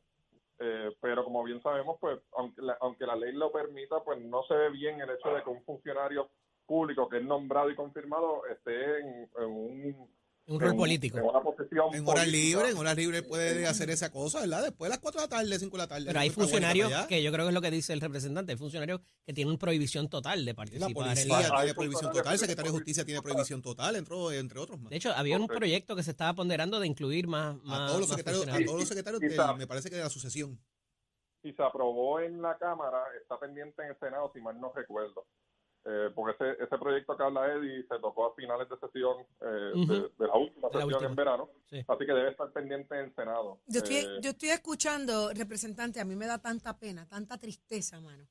eh, 0.59 0.95
pero 1.01 1.25
como 1.25 1.43
bien 1.43 1.63
sabemos, 1.63 1.97
pues 2.01 2.21
aunque 2.37 2.61
la, 2.61 2.77
aunque 2.81 3.07
la 3.07 3.17
ley 3.17 3.33
lo 3.33 3.51
permita, 3.51 4.01
pues 4.05 4.21
no 4.21 4.43
se 4.45 4.55
ve 4.55 4.71
bien 4.71 5.01
el 5.01 5.11
hecho 5.11 5.31
de 5.35 5.43
que 5.43 5.51
un 5.51 5.65
funcionario 5.65 6.29
público 6.67 7.09
que 7.09 7.17
es 7.17 7.25
nombrado 7.25 7.71
y 7.71 7.75
confirmado 7.75 8.47
esté 8.47 9.01
en, 9.01 9.29
en 9.39 9.45
un, 9.45 10.11
Un 10.47 10.59
rol 10.59 10.71
en- 10.73 10.77
político. 10.77 11.19
en 11.19 11.25
una 11.25 11.41
posición 11.43 11.95
En 11.95 12.09
horas 12.09 12.27
libres, 12.27 12.73
en 12.73 12.77
horas 12.79 12.97
libres 12.97 13.23
puede 13.23 13.67
hacer 13.67 13.89
esa 13.91 14.11
cosa, 14.11 14.41
¿verdad? 14.41 14.63
Después 14.65 14.89
de 14.89 14.91
las 14.91 14.99
4 14.99 15.21
de 15.21 15.27
la 15.27 15.29
tarde, 15.29 15.59
5 15.59 15.77
de 15.77 15.83
la 15.83 15.87
tarde. 15.87 16.07
Pero 16.07 16.19
hay 16.19 16.31
para 16.31 16.35
funcionarios, 16.43 17.07
que 17.07 17.23
yo 17.23 17.31
creo 17.31 17.45
que 17.45 17.49
es 17.51 17.55
lo 17.55 17.61
que 17.61 17.71
dice 17.71 17.93
el 17.93 18.01
representante, 18.01 18.53
hay 18.53 18.59
funcionarios 18.59 19.01
que 19.25 19.33
tienen 19.33 19.57
prohibición 19.59 20.09
total 20.09 20.45
de 20.45 20.51
La 20.53 20.57
participar. 20.57 20.89
en 20.91 20.95
policía 20.95 21.27
la- 21.27 21.37
Hay 21.39 21.61
tiene 21.67 21.75
prohibición 21.75 22.13
total, 22.13 22.33
el 22.33 22.39
secretario 22.41 22.73
de 22.73 22.79
Justicia 22.79 23.05
tiene 23.05 23.23
prohibición 23.23 23.63
total, 23.63 23.95
entre, 23.97 24.39
entre 24.39 24.59
otros 24.59 24.81
más. 24.81 24.91
De 24.91 24.97
hecho, 24.97 25.13
había 25.13 25.37
un 25.39 25.47
proyecto 25.47 25.95
que 25.95 26.03
se 26.03 26.11
estaba 26.11 26.35
ponderando 26.35 26.81
de 26.81 26.87
incluir 26.89 27.29
más, 27.29 27.57
más, 27.63 27.81
A 27.83 27.87
todos 27.87 28.01
los 28.01 28.09
más 28.09 28.19
secretarios, 28.19 28.49
a 28.49 28.65
todos 28.65 28.81
los 28.81 28.89
secretarios 28.89 29.23
me 29.57 29.67
parece 29.69 29.89
que 29.91 29.97
de 29.97 30.03
la 30.03 30.11
sucesión. 30.11 30.59
y 31.43 31.53
se 31.55 31.63
aprobó 31.63 32.21
en 32.21 32.43
la 32.43 32.59
Cámara, 32.59 33.03
está 33.23 33.39
pendiente 33.39 33.81
en 33.83 33.89
el 33.91 33.99
Senado, 33.99 34.31
si 34.35 34.41
mal 34.43 34.61
no 34.61 34.73
recuerdo. 34.75 35.25
Eh, 35.83 36.11
porque 36.15 36.33
ese, 36.45 36.63
ese 36.63 36.77
proyecto 36.79 37.17
que 37.17 37.23
habla 37.23 37.47
Eddie 37.55 37.83
se 37.89 37.99
tocó 38.01 38.27
a 38.27 38.35
finales 38.35 38.69
de 38.69 38.77
sesión 38.79 39.17
eh, 39.41 39.73
Ujú. 39.77 39.93
de, 39.95 40.01
de 40.19 40.27
la 40.27 40.37
última 40.37 40.69
De 40.69 40.75
la 40.75 40.81
sesión 40.83 40.93
última. 40.93 41.09
en 41.11 41.17
verano, 41.17 41.51
Sí. 41.71 41.79
así 41.89 42.07
que 42.07 42.13
debe 42.13 42.31
estar 42.33 42.53
pendiente 42.53 42.95
en 42.99 43.05
el 43.07 43.15
Senado. 43.15 43.61
Yo 43.67 43.79
estoy, 43.79 43.97
Eh, 43.97 44.19
yo 44.21 44.31
estoy 44.31 44.51
escuchando, 44.51 45.31
representante, 45.33 45.99
a 45.99 46.05
mí 46.05 46.17
me 46.17 46.27
da 46.27 46.37
tanta 46.39 46.79
pena, 46.79 47.07
tanta 47.09 47.39
tristeza, 47.39 47.99
mano. 48.01 48.25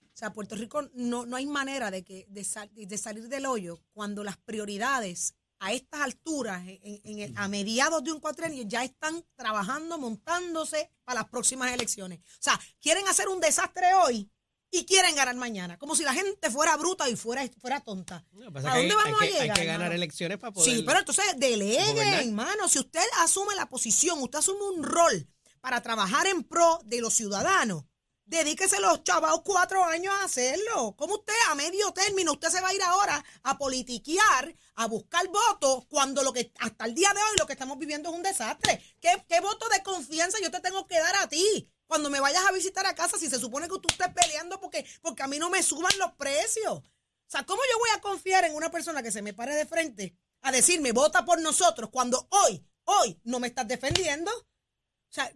O 0.00 0.16
sea, 0.16 0.32
Puerto 0.32 0.54
Rico 0.54 0.80
no, 0.94 1.26
no 1.26 1.36
hay 1.36 1.44
manera 1.44 1.90
de, 1.90 2.04
que, 2.04 2.24
de, 2.28 2.42
sal- 2.44 2.70
de 2.74 2.96
salir 2.98 3.28
del 3.28 3.44
hoyo 3.46 3.80
cuando 3.92 4.24
las 4.24 4.38
prioridades 4.38 5.34
a 5.58 5.72
estas 5.72 6.00
alturas, 6.00 6.62
en- 6.66 7.00
en 7.04 7.18
el- 7.18 7.34
a 7.36 7.48
mediados 7.48 8.02
de 8.02 8.12
un 8.12 8.20
cuatrenio, 8.20 8.62
ya 8.66 8.82
están 8.82 9.22
trabajando, 9.34 9.98
montándose 9.98 10.90
para 11.04 11.20
las 11.20 11.28
próximas 11.28 11.70
elecciones. 11.72 12.20
O 12.20 12.40
sea, 12.42 12.58
quieren 12.80 13.06
hacer 13.08 13.28
un 13.28 13.40
desastre 13.40 13.92
hoy 14.06 14.30
y 14.76 14.84
quieren 14.86 15.14
ganar 15.14 15.36
mañana, 15.36 15.78
como 15.78 15.94
si 15.94 16.02
la 16.02 16.12
gente 16.12 16.50
fuera 16.50 16.76
bruta 16.76 17.08
y 17.08 17.14
fuera, 17.14 17.48
fuera 17.60 17.80
tonta. 17.80 18.24
¿A 18.32 18.76
dónde 18.76 18.94
vamos 18.94 19.20
hay, 19.20 19.28
a 19.28 19.30
que- 19.30 19.36
hay 19.36 19.42
llegar, 19.42 19.56
que 19.58 19.64
ganar 19.64 19.92
elecciones 19.92 20.38
para 20.38 20.52
poder. 20.52 20.74
Sí, 20.76 20.82
pero 20.84 20.98
entonces 20.98 21.24
deleguen, 21.36 21.96
hermano. 21.98 22.68
Si 22.68 22.80
usted 22.80 23.04
asume 23.20 23.54
la 23.54 23.66
posición, 23.66 24.20
usted 24.20 24.40
asume 24.40 24.64
un 24.76 24.82
rol 24.82 25.28
para 25.60 25.80
trabajar 25.80 26.26
en 26.26 26.42
pro 26.42 26.80
de 26.84 27.00
los 27.00 27.14
ciudadanos, 27.14 27.84
dedíquese 28.26 28.80
los 28.80 29.04
chavaos 29.04 29.42
cuatro 29.44 29.84
años 29.84 30.12
a 30.20 30.24
hacerlo. 30.24 30.96
¿Cómo 30.98 31.14
usted 31.16 31.34
a 31.50 31.54
medio 31.54 31.92
término, 31.92 32.32
usted 32.32 32.48
se 32.48 32.60
va 32.60 32.68
a 32.70 32.74
ir 32.74 32.82
ahora 32.82 33.24
a 33.44 33.56
politiquear, 33.56 34.56
a 34.74 34.86
buscar 34.86 35.28
votos, 35.28 35.84
cuando 35.88 36.22
lo 36.24 36.32
que 36.32 36.52
hasta 36.58 36.86
el 36.86 36.94
día 36.94 37.12
de 37.14 37.20
hoy 37.20 37.36
lo 37.38 37.46
que 37.46 37.52
estamos 37.52 37.78
viviendo 37.78 38.08
es 38.10 38.16
un 38.16 38.22
desastre? 38.22 38.82
¿Qué, 39.00 39.24
qué 39.28 39.40
voto 39.40 39.68
de 39.68 39.82
confianza 39.84 40.38
yo 40.42 40.50
te 40.50 40.60
tengo 40.60 40.86
que 40.88 40.98
dar 40.98 41.14
a 41.16 41.28
ti? 41.28 41.70
Cuando 41.94 42.10
me 42.10 42.18
vayas 42.18 42.44
a 42.44 42.50
visitar 42.50 42.84
a 42.86 42.94
casa, 42.96 43.16
si 43.16 43.30
se 43.30 43.38
supone 43.38 43.68
que 43.68 43.78
tú 43.78 43.86
estés 43.88 44.08
peleando 44.12 44.60
porque, 44.60 44.84
porque 45.00 45.22
a 45.22 45.28
mí 45.28 45.38
no 45.38 45.48
me 45.48 45.62
suban 45.62 45.96
los 46.00 46.10
precios. 46.14 46.72
O 46.78 46.82
sea, 47.28 47.46
¿cómo 47.46 47.62
yo 47.70 47.78
voy 47.78 47.90
a 47.94 48.00
confiar 48.00 48.44
en 48.44 48.56
una 48.56 48.68
persona 48.68 49.00
que 49.00 49.12
se 49.12 49.22
me 49.22 49.32
pare 49.32 49.54
de 49.54 49.64
frente 49.64 50.18
a 50.40 50.50
decirme, 50.50 50.90
vota 50.90 51.24
por 51.24 51.40
nosotros, 51.40 51.90
cuando 51.90 52.26
hoy, 52.30 52.66
hoy 52.82 53.20
no 53.22 53.38
me 53.38 53.46
estás 53.46 53.68
defendiendo? 53.68 54.28
O 54.32 55.08
sea, 55.08 55.32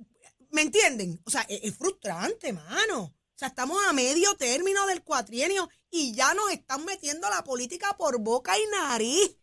¿me 0.50 0.62
entienden? 0.62 1.22
O 1.24 1.30
sea, 1.30 1.42
es, 1.42 1.60
es 1.62 1.76
frustrante, 1.76 2.52
mano. 2.52 3.02
O 3.04 3.38
sea, 3.38 3.46
estamos 3.46 3.78
a 3.86 3.92
medio 3.92 4.34
término 4.34 4.84
del 4.86 5.04
cuatrienio 5.04 5.68
y 5.92 6.12
ya 6.12 6.34
nos 6.34 6.50
están 6.50 6.84
metiendo 6.84 7.30
la 7.30 7.44
política 7.44 7.96
por 7.96 8.18
boca 8.18 8.58
y 8.58 8.66
nariz. 8.66 9.36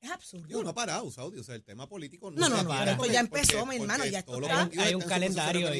Es, 0.00 0.10
absurdo. 0.10 0.46
Digo, 0.46 0.62
no 0.62 0.70
ha 0.70 0.74
parado, 0.74 1.10
Saudi. 1.10 1.38
O 1.40 1.44
sea, 1.44 1.54
el 1.54 1.62
tema 1.64 1.88
político 1.88 2.30
no, 2.30 2.40
No, 2.40 2.48
no, 2.48 2.62
no, 2.62 2.68
para. 2.68 2.92
esto 2.92 3.06
ya 3.06 3.20
empezó, 3.20 3.58
Porque- 3.58 3.76
mi 3.76 3.82
hermano, 3.82 4.06
ya 4.06 4.18
esto 4.20 4.40
está- 4.40 4.70
Hay 4.82 4.94
un 4.94 5.00
de 5.00 5.06
calendario 5.06 5.70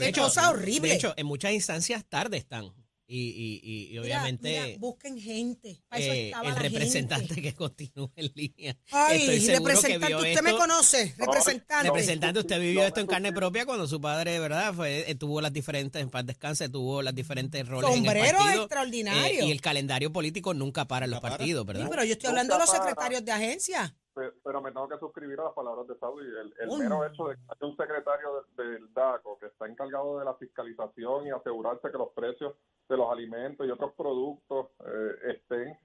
Qué 0.00 0.08
están 0.08 0.24
cosa 0.24 0.50
horrible. 0.50 0.88
De 0.88 0.94
hecho, 0.94 1.14
en 1.16 1.26
muchas 1.26 1.52
instancias 1.52 2.04
tarde 2.08 2.38
están. 2.38 2.72
Y, 3.06 3.18
y, 3.18 3.60
y, 3.62 3.94
y 3.94 3.98
obviamente 3.98 4.48
mira, 4.64 4.78
busquen 4.78 5.18
gente. 5.20 5.82
Para 5.88 6.02
eso 6.02 6.12
eh, 6.12 6.24
el 6.28 6.30
la 6.30 6.54
representante 6.54 7.26
gente. 7.26 7.42
que 7.42 7.54
continúa 7.54 8.10
en 8.16 8.32
línea. 8.34 8.76
Ay, 8.90 9.20
Estoy 9.20 9.40
seguro 9.40 9.64
que 9.64 9.74
representante, 9.74 10.06
vio 10.06 10.18
usted 10.18 10.42
me 10.42 10.52
conoce, 10.52 11.14
representante. 11.18 11.88
Representante, 11.88 12.40
usted 12.40 12.60
vivió 12.60 12.82
esto 12.82 13.00
en 13.00 13.06
carne 13.06 13.30
propia 13.32 13.66
cuando 13.66 13.86
su 13.86 14.00
padre, 14.00 14.38
¿verdad? 14.38 14.72
Fue, 14.72 15.10
eh, 15.10 15.14
tuvo 15.16 15.42
las 15.42 15.52
diferentes, 15.52 16.00
en 16.00 16.08
paz 16.08 16.24
descanse, 16.24 16.70
tuvo 16.70 17.02
las 17.02 17.14
diferentes 17.14 17.68
roles 17.68 17.90
en 17.90 17.98
el 17.98 18.04
Sombrero 18.06 18.38
partido. 18.38 18.62
extraordinario. 18.62 19.42
Eh, 19.42 19.46
y 19.48 19.50
el 19.50 19.60
calendario 19.60 20.10
político 20.10 20.54
nunca 20.54 20.86
para 20.86 21.04
en 21.04 21.10
los 21.10 21.20
para. 21.20 21.36
partidos, 21.36 21.62
Sí, 21.64 21.66
¿verdad? 21.66 21.86
pero 21.90 22.04
yo 22.04 22.12
estoy 22.14 22.30
hablando 22.30 22.54
de 22.54 22.60
los 22.60 22.70
secretarios 22.70 23.22
de 23.24 23.32
agencia. 23.32 23.94
Pe- 24.14 24.32
pero 24.44 24.60
me 24.62 24.70
tengo 24.70 24.88
que 24.88 24.98
suscribir 24.98 25.40
a 25.40 25.44
las 25.44 25.52
palabras 25.54 25.86
de 25.88 25.96
Saudi. 25.98 26.24
El, 26.24 26.54
el 26.58 26.68
mero 26.78 27.04
hecho 27.04 27.28
de 27.28 27.34
que 27.34 27.40
haya 27.48 27.66
un 27.70 27.76
secretario 27.76 28.44
de- 28.56 28.64
del 28.64 28.94
DACO 28.94 29.38
que 29.38 29.46
está 29.46 29.66
encargado 29.66 30.18
de 30.20 30.24
la 30.24 30.34
fiscalización 30.34 31.26
y 31.26 31.30
asegurarse 31.30 31.90
que 31.90 31.98
los 31.98 32.10
precios 32.12 32.54
de 32.88 32.96
los 32.96 33.10
alimentos 33.10 33.66
y 33.66 33.70
otros 33.70 33.92
productos 33.94 34.68
eh, 34.86 35.16
estén 35.36 35.76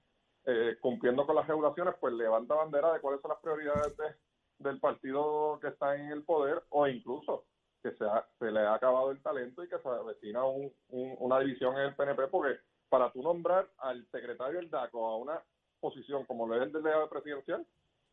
eh, 0.46 0.76
cumpliendo 0.80 1.26
con 1.26 1.34
las 1.36 1.46
regulaciones, 1.46 1.94
pues 2.00 2.14
levanta 2.14 2.54
bandera 2.54 2.92
de 2.92 3.00
cuáles 3.00 3.20
son 3.20 3.30
las 3.30 3.40
prioridades 3.40 3.96
de- 3.96 4.14
del 4.58 4.78
partido 4.80 5.58
que 5.60 5.68
está 5.68 5.96
en 5.96 6.06
el 6.12 6.22
poder 6.22 6.62
o 6.70 6.86
incluso 6.86 7.44
que 7.82 7.92
se, 7.92 8.04
ha- 8.04 8.26
se 8.38 8.50
le 8.50 8.60
ha 8.60 8.74
acabado 8.74 9.10
el 9.10 9.22
talento 9.22 9.64
y 9.64 9.68
que 9.68 9.78
se 9.78 9.88
avecina 9.88 10.44
un- 10.44 10.72
un- 10.90 11.16
una 11.18 11.40
división 11.40 11.74
en 11.76 11.82
el 11.88 11.94
PNP 11.96 12.28
porque 12.28 12.58
para 12.88 13.10
tú 13.12 13.22
nombrar 13.22 13.68
al 13.78 14.06
secretario 14.10 14.58
del 14.58 14.70
DACO 14.70 15.06
a 15.08 15.16
una 15.16 15.42
posición 15.80 16.24
como 16.26 16.46
lo 16.46 16.56
es 16.56 16.62
el 16.62 16.72
delegado 16.72 17.08
presidencial, 17.08 17.66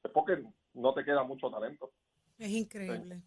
es 0.03 0.11
porque 0.13 0.43
no 0.73 0.93
te 0.93 1.03
queda 1.03 1.23
mucho 1.23 1.49
talento. 1.49 1.91
Es 2.37 2.49
increíble. 2.51 3.21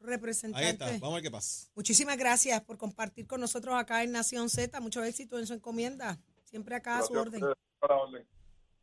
Representante. 0.00 0.66
Ahí 0.66 0.72
está, 0.72 0.86
vamos 0.98 1.12
a 1.12 1.14
ver 1.14 1.22
qué 1.22 1.30
pasa. 1.30 1.68
Muchísimas 1.74 2.16
gracias 2.18 2.60
por 2.62 2.76
compartir 2.76 3.26
con 3.26 3.40
nosotros 3.40 3.74
acá 3.74 4.02
en 4.02 4.12
Nación 4.12 4.50
Z. 4.50 4.78
Mucho 4.80 5.02
éxito 5.02 5.38
en 5.38 5.46
su 5.46 5.54
encomienda. 5.54 6.18
Siempre 6.42 6.74
acá 6.74 6.98
a 6.98 7.02
su 7.02 7.14
orden. 7.14 7.42
a 7.42 7.86
la 7.88 7.96
orden. 7.96 8.26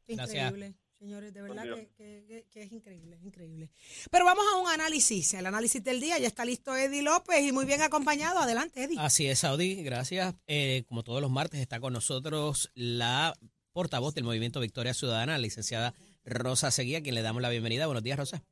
Gracias. 0.08 0.36
Increíble, 0.52 0.74
señores, 0.98 1.32
de 1.34 1.42
verdad 1.44 1.64
que- 1.96 2.46
que 2.52 2.64
es 2.64 2.72
increíble, 2.72 3.20
increíble. 3.24 3.70
Pero 4.10 4.26
vamos 4.26 4.44
a 4.52 4.58
un 4.58 4.68
análisis, 4.70 5.34
el 5.36 5.46
análisis 5.46 5.84
del 5.84 6.00
día. 6.02 6.18
Ya 6.18 6.28
está 6.28 6.44
listo 6.44 6.76
Eddie 6.76 7.04
López 7.04 7.42
y 7.44 7.52
muy 7.52 7.66
bien 7.66 7.82
acompañado. 7.84 8.40
Adelante, 8.40 8.84
Eddie. 8.84 8.98
Así 9.00 9.28
es, 9.28 9.40
Saudi, 9.40 9.84
gracias. 9.84 10.34
Eh, 10.48 10.84
como 10.88 11.04
todos 11.04 11.22
los 11.22 11.30
martes 11.30 11.60
está 11.60 11.80
con 11.80 11.94
nosotros 11.94 12.72
la 12.74 13.34
portavoz 13.74 14.16
del 14.16 14.24
Movimiento 14.24 14.60
Victoria 14.60 14.94
Ciudadana, 14.96 15.34
la 15.34 15.38
licenciada 15.38 15.94
Rosa 16.26 16.72
Seguía, 16.72 17.00
a 17.00 17.02
quien 17.02 17.16
le 17.16 17.22
damos 17.22 17.42
la 17.42 17.50
bienvenida. 17.50 17.86
Buenos 17.86 18.04
días, 18.04 18.18
Rosa. 18.18 18.44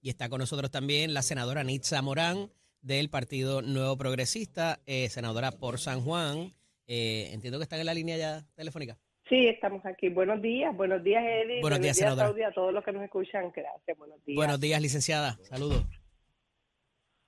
Y 0.00 0.08
está 0.08 0.28
con 0.28 0.38
nosotros 0.38 0.70
también 0.70 1.12
la 1.12 1.22
senadora 1.22 1.62
Nitza 1.62 2.00
Morán 2.00 2.50
del 2.80 3.10
Partido 3.10 3.60
Nuevo 3.60 3.98
Progresista, 3.98 4.80
eh, 4.86 5.08
senadora 5.10 5.52
por 5.52 5.78
San 5.78 6.00
Juan. 6.00 6.54
Eh, 6.86 7.30
entiendo 7.32 7.58
que 7.58 7.64
están 7.64 7.80
en 7.80 7.86
la 7.86 7.94
línea 7.94 8.16
ya 8.16 8.46
telefónica. 8.54 8.98
Sí, 9.28 9.46
estamos 9.46 9.84
aquí. 9.84 10.08
Buenos 10.08 10.42
días, 10.42 10.74
buenos 10.74 11.04
días, 11.04 11.22
Eddie. 11.24 11.60
Buenos 11.60 11.80
días, 11.80 11.96
senadora. 11.96 12.26
Saudi, 12.28 12.42
a 12.42 12.52
todos 12.52 12.72
los 12.72 12.84
que 12.84 12.92
nos 12.92 13.04
escuchan. 13.04 13.52
Gracias, 13.54 13.96
buenos 13.96 14.24
días. 14.24 14.36
Buenos 14.36 14.60
días, 14.60 14.80
licenciada. 14.80 15.38
Saludos. 15.42 15.84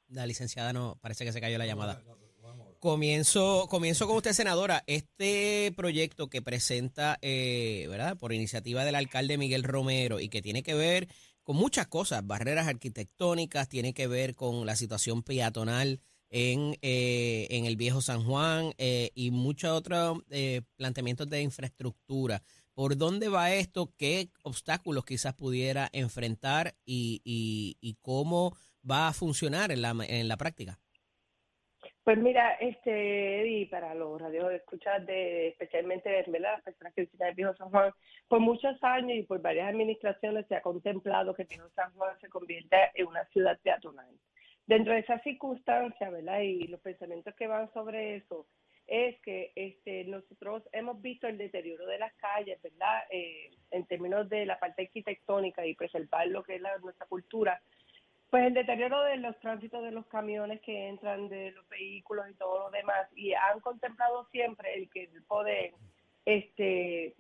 La 0.09 0.27
licenciada 0.27 0.73
no, 0.73 0.99
parece 1.01 1.25
que 1.25 1.33
se 1.33 1.41
cayó 1.41 1.59
la 1.59 1.67
llamada. 1.67 2.03
Comienzo, 2.83 3.69
comienzo 3.71 4.09
con 4.09 4.17
usted, 4.17 4.33
senadora. 4.33 4.83
Este 4.89 5.73
proyecto 5.77 6.29
que 6.29 6.43
presenta, 6.43 7.17
eh, 7.23 7.87
¿verdad? 7.89 8.17
Por 8.17 8.33
iniciativa 8.33 8.85
del 8.85 8.97
alcalde 8.97 9.39
Miguel 9.39 9.63
Romero 9.63 10.19
y 10.19 10.29
que 10.29 10.43
tiene 10.43 10.65
que 10.65 10.75
ver 10.75 11.07
con 11.45 11.55
muchas 11.55 11.87
cosas, 11.87 12.27
barreras 12.27 12.67
arquitectónicas, 12.67 13.69
tiene 13.69 13.95
que 13.95 14.09
ver 14.09 14.35
con 14.35 14.67
la 14.67 14.75
situación 14.75 15.23
peatonal 15.23 16.01
en, 16.29 16.77
eh, 16.83 17.47
en 17.51 17.67
el 17.67 17.77
viejo 17.77 18.01
San 18.01 18.25
Juan 18.25 18.73
eh, 18.79 19.13
y 19.15 19.31
muchos 19.31 19.71
otros 19.71 20.19
eh, 20.31 20.63
planteamientos 20.75 21.31
de 21.31 21.41
infraestructura. 21.41 22.43
¿Por 22.75 22.97
dónde 22.97 23.29
va 23.29 23.55
esto? 23.55 23.95
¿Qué 23.97 24.33
obstáculos 24.43 25.05
quizás 25.05 25.35
pudiera 25.35 25.89
enfrentar 25.93 26.75
y, 26.85 27.21
y, 27.23 27.77
y 27.81 27.95
cómo 28.03 28.57
va 28.85 29.07
a 29.07 29.13
funcionar 29.13 29.71
en 29.71 29.83
la, 29.83 29.95
en 30.09 30.27
la 30.27 30.37
práctica? 30.37 30.82
Pues 32.05 32.19
mira, 32.19 32.55
este, 32.55 33.43
Eddie, 33.43 33.69
para 33.69 33.95
los 33.95 34.21
radios 34.21 34.53
escuchas 34.53 35.07
de, 35.07 35.49
especialmente 35.49 36.11
¿verdad? 36.27 36.55
las 36.55 36.63
personas 36.63 36.93
que 36.95 37.03
visitan 37.03 37.29
el 37.29 37.35
Viejo 37.37 37.55
San 37.55 37.71
Juan, 37.71 37.93
por 38.27 38.41
muchos 38.41 38.77
años 38.83 39.17
y 39.17 39.23
por 39.23 39.41
varias 39.41 39.69
administraciones 39.69 40.47
se 40.49 40.57
ha 40.57 40.63
contemplado 40.63 41.33
que 41.33 41.43
el 41.43 41.49
Viejo 41.49 41.69
San 41.77 41.93
Juan 41.95 42.19
se 42.21 42.29
convierta 42.29 42.91
en 42.95 43.07
una 43.07 43.25
ciudad 43.27 43.57
peatonal. 43.63 44.19
Dentro 44.67 44.93
de 44.95 45.01
esas 45.01 45.23
circunstancias, 45.23 46.11
¿verdad? 46.11 46.41
Y 46.41 46.67
los 46.67 46.81
pensamientos 46.81 47.35
que 47.37 47.47
van 47.47 47.73
sobre 47.73 48.17
eso, 48.17 48.47
es 48.87 49.21
que 49.21 49.53
este, 49.55 50.05
nosotros 50.05 50.63
hemos 50.73 51.01
visto 51.01 51.27
el 51.27 51.39
deterioro 51.39 51.87
de 51.87 51.99
las 51.99 52.13
calles, 52.15 52.61
¿verdad? 52.63 53.05
Eh, 53.11 53.51
en 53.71 53.87
términos 53.87 54.29
de 54.29 54.45
la 54.45 54.59
parte 54.59 54.83
arquitectónica 54.83 55.65
y 55.65 55.75
preservar 55.75 56.27
lo 56.29 56.43
que 56.43 56.57
es 56.57 56.61
la, 56.61 56.77
nuestra 56.79 57.07
cultura, 57.07 57.63
pues 58.33 58.47
el 58.47 58.55
deterioro 58.55 59.03
de 59.03 59.19
los 59.19 59.39
tránsitos 59.41 59.83
de 59.83 59.91
los 59.91 60.07
camiones 60.07 60.63
que 60.63 60.89
entran, 60.89 61.29
de 61.29 61.51
los 61.51 61.69
vehículos 61.69 62.25
y 62.31 62.35
todo 62.35 62.61
lo 62.61 62.71
demás, 62.71 63.07
y 63.15 63.35
han 63.35 63.61
contemplado 63.61 64.27
siempre 64.31 64.75
el 64.75 64.89
que 64.89 65.11
poder 65.29 65.75
este, 66.25 67.15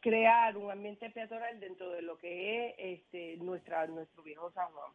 crear 0.00 0.58
un 0.58 0.70
ambiente 0.70 1.08
peatonal 1.08 1.58
dentro 1.58 1.90
de 1.92 2.02
lo 2.02 2.18
que 2.18 2.66
es 2.66 2.74
este, 2.76 3.38
nuestra, 3.38 3.86
nuestro 3.86 4.22
viejo 4.22 4.52
San 4.52 4.70
Juan. 4.72 4.92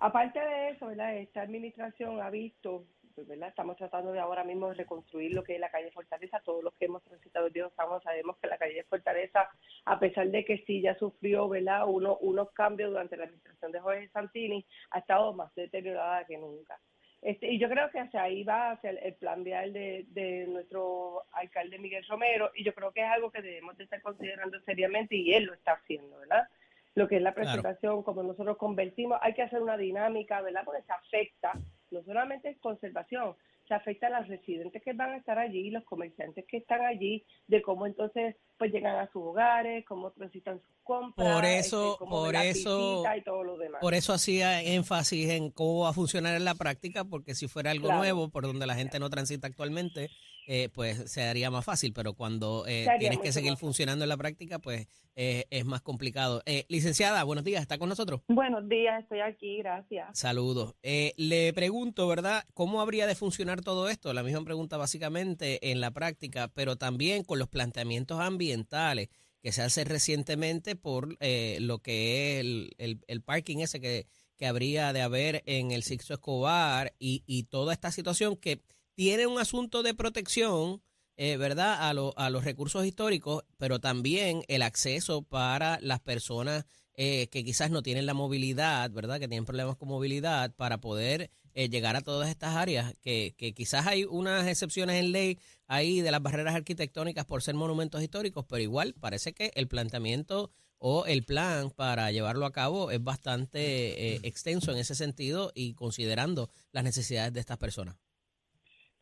Aparte 0.00 0.40
de 0.40 0.70
eso, 0.70 0.88
¿verdad? 0.88 1.16
esta 1.16 1.42
administración 1.42 2.20
ha 2.20 2.28
visto 2.28 2.84
pues, 3.16 3.26
¿verdad? 3.26 3.48
Estamos 3.48 3.78
tratando 3.78 4.12
de 4.12 4.20
ahora 4.20 4.44
mismo 4.44 4.72
reconstruir 4.74 5.32
lo 5.32 5.42
que 5.42 5.54
es 5.54 5.60
la 5.60 5.70
calle 5.70 5.90
Fortaleza. 5.90 6.42
Todos 6.44 6.62
los 6.62 6.74
que 6.74 6.84
hemos 6.84 7.02
transitado 7.02 7.46
el 7.46 7.52
Dios 7.52 7.72
sabemos 7.74 8.36
que 8.36 8.46
la 8.46 8.58
calle 8.58 8.84
Fortaleza, 8.84 9.48
a 9.86 9.98
pesar 9.98 10.28
de 10.28 10.44
que 10.44 10.58
sí 10.66 10.82
ya 10.82 10.96
sufrió, 10.98 11.48
¿verdad? 11.48 11.88
Uno, 11.88 12.18
unos 12.18 12.52
cambios 12.52 12.90
durante 12.90 13.16
la 13.16 13.24
administración 13.24 13.72
de 13.72 13.80
Jorge 13.80 14.08
Santini, 14.10 14.66
ha 14.90 14.98
estado 14.98 15.32
más 15.32 15.52
deteriorada 15.54 16.26
que 16.26 16.36
nunca. 16.36 16.78
Este, 17.22 17.50
y 17.50 17.58
yo 17.58 17.70
creo 17.70 17.90
que 17.90 18.00
hacia 18.00 18.22
ahí 18.22 18.44
va 18.44 18.72
hacia 18.72 18.90
el, 18.90 19.14
plan 19.14 19.42
vial 19.42 19.72
de, 19.72 20.04
de, 20.10 20.46
nuestro 20.46 21.24
alcalde 21.32 21.78
Miguel 21.78 22.04
Romero 22.06 22.52
y 22.54 22.62
yo 22.62 22.74
creo 22.74 22.92
que 22.92 23.00
es 23.00 23.08
algo 23.08 23.30
que 23.30 23.40
debemos 23.40 23.76
de 23.78 23.84
estar 23.84 24.02
considerando 24.02 24.60
seriamente 24.60 25.16
y 25.16 25.32
él 25.32 25.44
lo 25.44 25.54
está 25.54 25.72
haciendo, 25.72 26.18
¿verdad? 26.18 26.46
Lo 26.94 27.08
que 27.08 27.16
es 27.16 27.22
la 27.22 27.34
presentación, 27.34 28.02
como 28.02 28.22
nosotros 28.22 28.58
convertimos, 28.58 29.18
hay 29.22 29.32
que 29.32 29.42
hacer 29.42 29.62
una 29.62 29.78
dinámica, 29.78 30.42
¿verdad? 30.42 30.62
Porque 30.64 30.82
se 30.82 30.92
afecta 30.92 31.52
no 31.90 32.02
solamente 32.04 32.50
es 32.50 32.58
conservación, 32.58 33.34
se 33.66 33.74
afecta 33.74 34.06
a 34.06 34.20
los 34.20 34.28
residentes 34.28 34.82
que 34.82 34.92
van 34.92 35.10
a 35.10 35.16
estar 35.16 35.38
allí, 35.38 35.70
los 35.70 35.84
comerciantes 35.84 36.44
que 36.46 36.58
están 36.58 36.82
allí, 36.82 37.24
de 37.48 37.62
cómo 37.62 37.86
entonces 37.86 38.36
pues 38.58 38.72
llegan 38.72 38.96
a 38.96 39.06
sus 39.06 39.22
hogares, 39.22 39.84
cómo 39.86 40.10
transitan 40.12 40.60
sus 40.60 40.76
compras, 40.84 41.34
por 41.34 41.44
eso, 41.44 41.92
este, 41.94 42.06
por 42.06 42.36
eso, 42.36 43.04
y 43.16 43.22
todo 43.22 43.42
lo 43.42 43.58
demás. 43.58 43.80
Por 43.80 43.94
eso 43.94 44.12
hacía 44.12 44.62
énfasis 44.62 45.30
en 45.30 45.50
cómo 45.50 45.80
va 45.80 45.90
a 45.90 45.94
funcionar 45.94 46.36
en 46.36 46.44
la 46.44 46.54
práctica, 46.54 47.04
porque 47.04 47.34
si 47.34 47.48
fuera 47.48 47.70
algo 47.70 47.92
nuevo, 47.92 48.30
por 48.30 48.44
donde 48.44 48.66
la 48.66 48.76
gente 48.76 48.98
no 48.98 49.10
transita 49.10 49.48
actualmente, 49.48 50.10
eh, 50.48 50.68
pues 50.72 51.10
se 51.10 51.24
haría 51.24 51.50
más 51.50 51.64
fácil, 51.64 51.92
pero 51.92 52.14
cuando 52.14 52.64
eh, 52.68 52.86
tienes 53.00 53.18
que 53.18 53.32
seguir 53.32 53.56
funcionando 53.56 54.04
en 54.04 54.08
la 54.08 54.16
práctica, 54.16 54.60
pues 54.60 54.86
eh, 55.16 55.44
es 55.50 55.64
más 55.64 55.82
complicado. 55.82 56.40
licenciada, 56.68 57.24
buenos 57.24 57.44
días, 57.44 57.62
¿está 57.62 57.78
con 57.78 57.88
nosotros? 57.88 58.20
Buenos 58.28 58.68
días, 58.68 59.02
estoy 59.02 59.20
aquí, 59.20 59.58
gracias. 59.58 60.16
Saludos. 60.16 60.76
le 60.82 61.52
pregunto, 61.52 62.06
¿verdad? 62.06 62.44
¿Cómo 62.54 62.80
habría 62.80 63.08
de 63.08 63.16
funcionar 63.16 63.60
todo 63.60 63.88
esto? 63.88 64.12
La 64.12 64.22
misma 64.22 64.44
pregunta 64.44 64.76
básicamente 64.76 65.72
en 65.72 65.80
la 65.80 65.90
práctica, 65.90 66.48
pero 66.54 66.76
también 66.76 67.24
con 67.24 67.40
los 67.40 67.48
planteamientos 67.48 68.20
ambientales 68.20 69.08
que 69.42 69.50
se 69.50 69.62
hace 69.62 69.82
recientemente 69.82 70.76
por 70.76 71.16
lo 71.18 71.78
que 71.80 72.38
es 72.38 72.40
el, 72.40 73.04
el, 73.08 73.22
parking 73.22 73.58
ese 73.58 73.80
que, 73.80 74.06
que 74.36 74.46
habría 74.46 74.92
de 74.92 75.02
haber 75.02 75.42
en 75.46 75.72
el 75.72 75.82
Sixto 75.82 76.14
Escobar 76.14 76.94
y, 77.00 77.24
y 77.26 77.44
toda 77.44 77.72
esta 77.72 77.90
situación 77.90 78.36
que 78.36 78.62
tiene 78.96 79.26
un 79.26 79.38
asunto 79.38 79.82
de 79.82 79.94
protección, 79.94 80.82
eh, 81.16 81.36
¿verdad?, 81.36 81.74
a, 81.74 81.90
a, 81.90 82.30
los 82.30 82.44
recursos 82.44 82.84
históricos, 82.84 83.44
pero 83.58 83.78
también 83.78 84.42
el 84.48 84.62
acceso 84.62 85.22
para 85.22 85.78
las 85.82 86.00
personas 86.00 86.64
eh, 86.94 87.28
que 87.28 87.44
quizás 87.44 87.70
no 87.70 87.82
tienen 87.82 88.06
la 88.06 88.14
movilidad, 88.14 88.90
¿verdad?, 88.90 89.20
que 89.20 89.28
tienen 89.28 89.44
problemas 89.44 89.76
con 89.76 89.90
movilidad 89.90 90.54
para 90.56 90.80
poder 90.80 91.30
eh, 91.52 91.68
llegar 91.68 91.94
a 91.94 92.00
todas 92.00 92.30
estas 92.30 92.56
áreas, 92.56 92.94
que, 93.02 93.34
que 93.36 93.52
quizás 93.52 93.86
hay 93.86 94.04
unas 94.04 94.46
excepciones 94.46 94.96
en 94.96 95.12
ley 95.12 95.38
ahí 95.66 96.00
de 96.00 96.10
las 96.10 96.22
barreras 96.22 96.54
arquitectónicas 96.54 97.26
por 97.26 97.42
ser 97.42 97.54
monumentos 97.54 98.02
históricos, 98.02 98.46
pero 98.48 98.62
igual 98.62 98.94
parece 98.98 99.34
que 99.34 99.52
el 99.56 99.68
planteamiento 99.68 100.50
o 100.78 101.04
el 101.04 101.22
plan 101.24 101.70
para 101.70 102.10
llevarlo 102.12 102.46
a 102.46 102.52
cabo 102.52 102.90
es 102.90 103.02
bastante 103.02 104.26
extenso 104.26 104.72
en 104.72 104.78
ese 104.78 104.94
sentido 104.94 105.52
y 105.54 105.72
considerando 105.74 106.50
las 106.72 106.84
necesidades 106.84 107.32
de 107.32 107.40
estas 107.40 107.56
personas. 107.56 107.96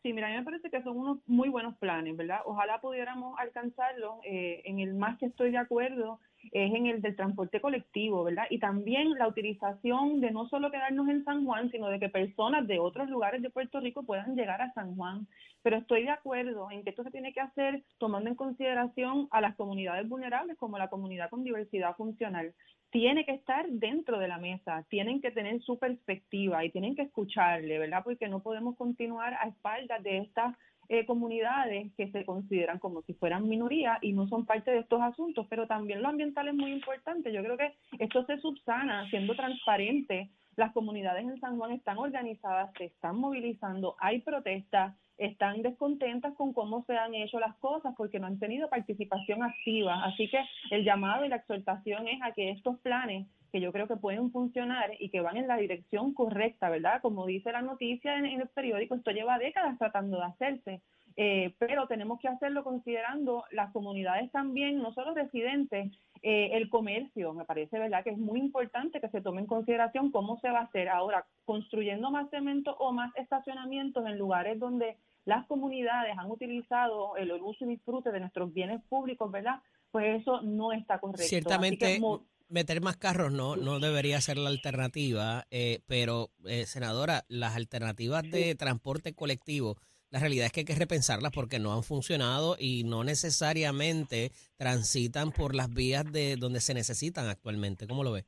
Sí, 0.05 0.13
mira, 0.13 0.27
a 0.27 0.31
mí 0.31 0.37
me 0.37 0.43
parece 0.45 0.69
que 0.69 0.83
son 0.83 0.99
unos 0.99 1.19
muy 1.27 1.49
buenos 1.49 1.79
planes, 1.79 2.15
¿verdad? 2.15 2.41
Ojalá 2.45 2.79
pudiéramos 2.79 3.39
alcanzarlos. 3.39 4.17
Eh, 4.25 4.61
en 4.67 4.79
el 4.79 4.93
más 4.93 5.19
que 5.19 5.25
estoy 5.25 5.51
de 5.51 5.57
acuerdo 5.57 6.21
es 6.53 6.75
en 6.75 6.85
el 6.85 7.01
del 7.01 7.17
transporte 7.17 7.59
colectivo, 7.59 8.23
¿verdad? 8.23 8.45
Y 8.51 8.59
también 8.59 9.15
la 9.15 9.27
utilización 9.27 10.21
de 10.21 10.31
no 10.31 10.47
solo 10.51 10.71
quedarnos 10.71 11.09
en 11.09 11.25
San 11.25 11.47
Juan, 11.47 11.71
sino 11.71 11.89
de 11.89 11.99
que 11.99 12.11
personas 12.11 12.67
de 12.67 12.81
otros 12.81 13.09
lugares 13.09 13.41
de 13.41 13.49
Puerto 13.49 13.81
Rico 13.81 14.03
puedan 14.03 14.37
llegar 14.37 14.61
a 14.61 14.75
San 14.75 14.95
Juan. 14.95 15.27
Pero 15.63 15.79
estoy 15.79 16.03
de 16.03 16.11
acuerdo 16.11 16.71
en 16.71 16.85
que 16.85 16.91
esto 16.91 17.03
se 17.03 17.11
tiene 17.11 17.33
que 17.33 17.41
hacer 17.41 17.83
tomando 17.97 18.29
en 18.29 18.37
consideración 18.37 19.29
a 19.31 19.41
las 19.41 19.57
comunidades 19.57 20.07
vulnerables 20.07 20.59
como 20.59 20.77
la 20.77 20.91
comunidad 20.91 21.31
con 21.31 21.45
diversidad 21.45 21.97
funcional 21.97 22.53
tiene 22.95 23.25
que 23.25 23.33
estar 23.33 23.69
dentro 23.69 24.21
de 24.21 24.29
la 24.29 24.39
mesa, 24.39 24.87
tienen 24.89 25.21
que 25.21 25.33
tener 25.33 25.61
su 25.63 25.81
perspectiva 25.81 26.65
y 26.65 26.71
tienen 26.71 26.95
que 26.95 27.03
escucharle, 27.03 27.81
¿verdad? 27.81 28.03
Porque 28.05 28.29
no 28.29 28.39
podemos 28.39 28.77
continuar 28.77 29.35
a 29.35 29.49
espaldas 29.49 30.01
de 30.05 30.19
estas 30.19 30.57
eh, 30.89 31.05
comunidades 31.05 31.91
que 31.97 32.13
se 32.13 32.25
consideran 32.25 32.79
como 32.79 33.03
si 33.03 33.15
fueran 33.15 33.49
minoría 33.49 33.99
y 34.01 34.13
no 34.13 34.29
son 34.29 34.47
parte 34.47 34.71
de 34.71 34.79
estos 34.79 35.03
asuntos, 35.03 35.45
pero 35.51 35.67
también 35.67 36.03
lo 36.03 36.09
ambiental 36.09 36.47
es 36.47 36.55
muy 36.55 36.71
importante. 36.71 37.33
Yo 37.33 37.43
creo 37.43 37.57
que 37.57 37.75
esto 37.99 38.25
se 38.27 38.39
subsana 38.39 39.11
siendo 39.11 39.35
transparente. 39.35 40.31
Las 40.57 40.73
comunidades 40.73 41.25
en 41.25 41.41
San 41.41 41.57
Juan 41.59 41.73
están 41.73 41.99
organizadas, 41.99 42.71
se 42.79 42.85
están 42.85 43.17
movilizando, 43.17 43.97
hay 43.99 44.21
protestas, 44.21 44.95
están 45.19 45.63
descontentas 45.63 46.35
con 46.35 46.53
cómo 46.53 46.85
se 46.85 46.97
han 46.97 47.15
hecho 47.15 47.39
las 47.39 47.55
cosas 47.57 47.95
porque 47.97 48.19
no 48.19 48.27
han 48.27 48.39
tenido 48.39 48.69
participación 48.69 49.43
activa. 49.43 50.05
Así 50.05 50.29
que 50.29 50.39
el 50.71 50.85
llamado 50.85 51.25
y 51.25 51.29
la 51.29 51.37
exhortación 51.37 52.09
es 52.09 52.21
a 52.23 52.33
que 52.33 52.51
estos 52.51 52.79
planes 52.81 53.27
que 53.55 53.61
yo 53.61 53.71
creo 53.71 53.87
que 53.87 53.95
pueden 53.95 54.33
funcionar 54.33 54.91
y 54.99 55.11
que 55.11 55.21
van 55.21 55.37
en 55.37 55.47
la 55.47 55.57
dirección 55.57 56.13
correcta, 56.13 56.69
¿verdad? 56.71 57.01
Como 57.01 57.25
dice 57.25 57.53
la 57.53 57.63
noticia 57.63 58.19
en, 58.19 58.27
el 58.27 58.49
periódico, 58.49 58.97
esto 58.97 59.13
lleva 59.13 59.39
décadas 59.39 59.79
tratando 59.79 60.19
de 60.19 60.25
hacerse, 60.25 60.83
eh, 61.17 61.55
pero 61.59 61.87
tenemos 61.87 62.19
que 62.21 62.29
hacerlo 62.29 62.65
considerando 62.65 63.45
las 63.53 63.73
comunidades 63.73 64.31
también, 64.33 64.79
no 64.79 64.93
solo 64.95 65.15
residentes, 65.15 65.93
eh, 66.23 66.51
el 66.53 66.69
comercio, 66.71 67.35
me 67.35 67.45
parece, 67.45 67.79
¿verdad? 67.79 68.03
Que 68.03 68.11
es 68.11 68.19
muy 68.19 68.41
importante 68.41 69.01
que 69.01 69.11
se 69.11 69.21
tome 69.21 69.43
en 69.43 69.47
consideración 69.47 70.11
cómo 70.11 70.41
se 70.41 70.51
va 70.51 70.61
a 70.61 70.65
hacer 70.65 70.89
ahora, 70.89 71.27
construyendo 71.45 72.11
más 72.11 72.31
cemento 72.31 72.75
o 72.79 72.93
más 72.93 73.15
estacionamientos 73.17 74.07
en 74.07 74.19
lugares 74.19 74.59
donde 74.59 74.97
las 75.25 75.47
comunidades 75.47 76.17
han 76.19 76.31
utilizado 76.31 77.17
el 77.17 77.31
uso 77.33 77.65
y 77.65 77.69
disfrute 77.69 78.11
de 78.11 78.21
nuestros 78.21 78.53
bienes 78.53 78.83
públicos, 78.89 79.31
¿verdad? 79.31 79.61
Pues 79.91 80.21
eso 80.21 80.43
no 80.43 80.73
está 80.73 80.99
correcto. 80.99 81.29
Ciertamente, 81.29 82.01
meter 82.49 82.81
más 82.81 82.97
carros 82.97 83.33
no, 83.33 83.57
no 83.57 83.81
debería 83.81 84.21
ser 84.21 84.39
la 84.39 84.49
alternativa, 84.49 85.47
eh, 85.51 85.81
pero, 85.87 86.31
eh, 86.47 86.67
senadora, 86.67 87.25
las 87.29 87.57
alternativas 87.57 88.23
de 88.23 88.55
transporte 88.55 89.15
colectivo, 89.15 89.77
la 90.15 90.21
realidad 90.21 90.47
es 90.47 90.53
que 90.53 90.61
hay 90.61 90.65
que 90.65 90.77
repensarlas 90.77 91.33
porque 91.33 91.59
no 91.59 91.75
han 91.75 91.83
funcionado 91.83 92.55
y 92.57 92.85
no 92.85 93.03
necesariamente 93.03 94.31
transitan 94.57 95.33
por 95.33 95.57
las 95.57 95.75
vías 95.75 96.05
de 96.13 96.37
donde 96.37 96.61
se 96.61 96.73
necesitan 96.73 97.27
actualmente. 97.27 97.89
¿Cómo 97.89 98.05
lo 98.05 98.13
ve? 98.13 98.25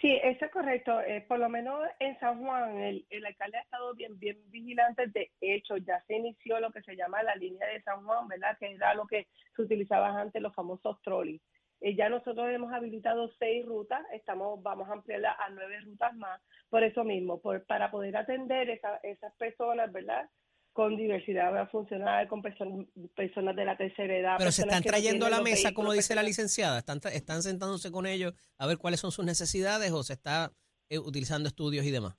Sí, 0.00 0.18
eso 0.20 0.46
es 0.46 0.50
correcto. 0.50 1.00
Eh, 1.02 1.24
por 1.28 1.38
lo 1.38 1.48
menos 1.48 1.78
en 2.00 2.18
San 2.18 2.40
Juan, 2.40 2.76
el, 2.80 3.06
el 3.08 3.24
alcalde 3.24 3.58
ha 3.58 3.60
estado 3.60 3.94
bien, 3.94 4.18
bien 4.18 4.36
vigilante. 4.50 5.06
De 5.06 5.30
hecho, 5.40 5.76
ya 5.76 6.02
se 6.08 6.16
inició 6.16 6.58
lo 6.58 6.72
que 6.72 6.82
se 6.82 6.96
llama 6.96 7.22
la 7.22 7.36
línea 7.36 7.68
de 7.68 7.80
San 7.82 8.04
Juan, 8.04 8.26
¿verdad? 8.26 8.58
Que 8.58 8.72
era 8.72 8.92
lo 8.94 9.06
que 9.06 9.28
se 9.54 9.62
utilizaba 9.62 10.20
antes, 10.20 10.42
los 10.42 10.56
famosos 10.56 11.00
trolleys. 11.02 11.40
Eh, 11.82 11.94
ya 11.94 12.08
nosotros 12.08 12.48
hemos 12.50 12.72
habilitado 12.72 13.30
seis 13.38 13.64
rutas, 13.64 14.00
estamos, 14.12 14.60
vamos 14.60 14.88
a 14.88 14.94
ampliarla 14.94 15.36
a 15.38 15.50
nueve 15.50 15.78
rutas 15.82 16.16
más, 16.16 16.40
por 16.68 16.82
eso 16.82 17.04
mismo, 17.04 17.40
por, 17.40 17.64
para 17.66 17.92
poder 17.92 18.16
atender 18.16 18.68
esa, 18.70 18.96
esas 19.04 19.32
personas, 19.36 19.92
¿verdad? 19.92 20.28
Con 20.72 20.96
diversidad 20.96 21.68
funcional, 21.70 22.28
con 22.28 22.42
person- 22.42 22.88
personas 23.16 23.56
de 23.56 23.64
la 23.64 23.76
tercera 23.76 24.16
edad. 24.16 24.34
Pero 24.38 24.52
se 24.52 24.62
personas 24.62 24.80
están 24.86 24.90
trayendo 24.92 25.26
a 25.26 25.30
la 25.30 25.42
mesa, 25.42 25.72
como 25.74 25.92
dice 25.92 26.14
la 26.14 26.20
personas- 26.22 26.26
licenciada, 26.46 26.78
están, 26.78 27.00
están 27.12 27.42
sentándose 27.42 27.90
con 27.90 28.06
ellos 28.06 28.34
a 28.56 28.66
ver 28.66 28.78
cuáles 28.78 29.00
son 29.00 29.10
sus 29.10 29.24
necesidades 29.24 29.90
o 29.92 30.02
se 30.04 30.12
está 30.12 30.52
eh, 30.88 30.98
utilizando 30.98 31.48
estudios 31.48 31.84
y 31.84 31.90
demás. 31.90 32.16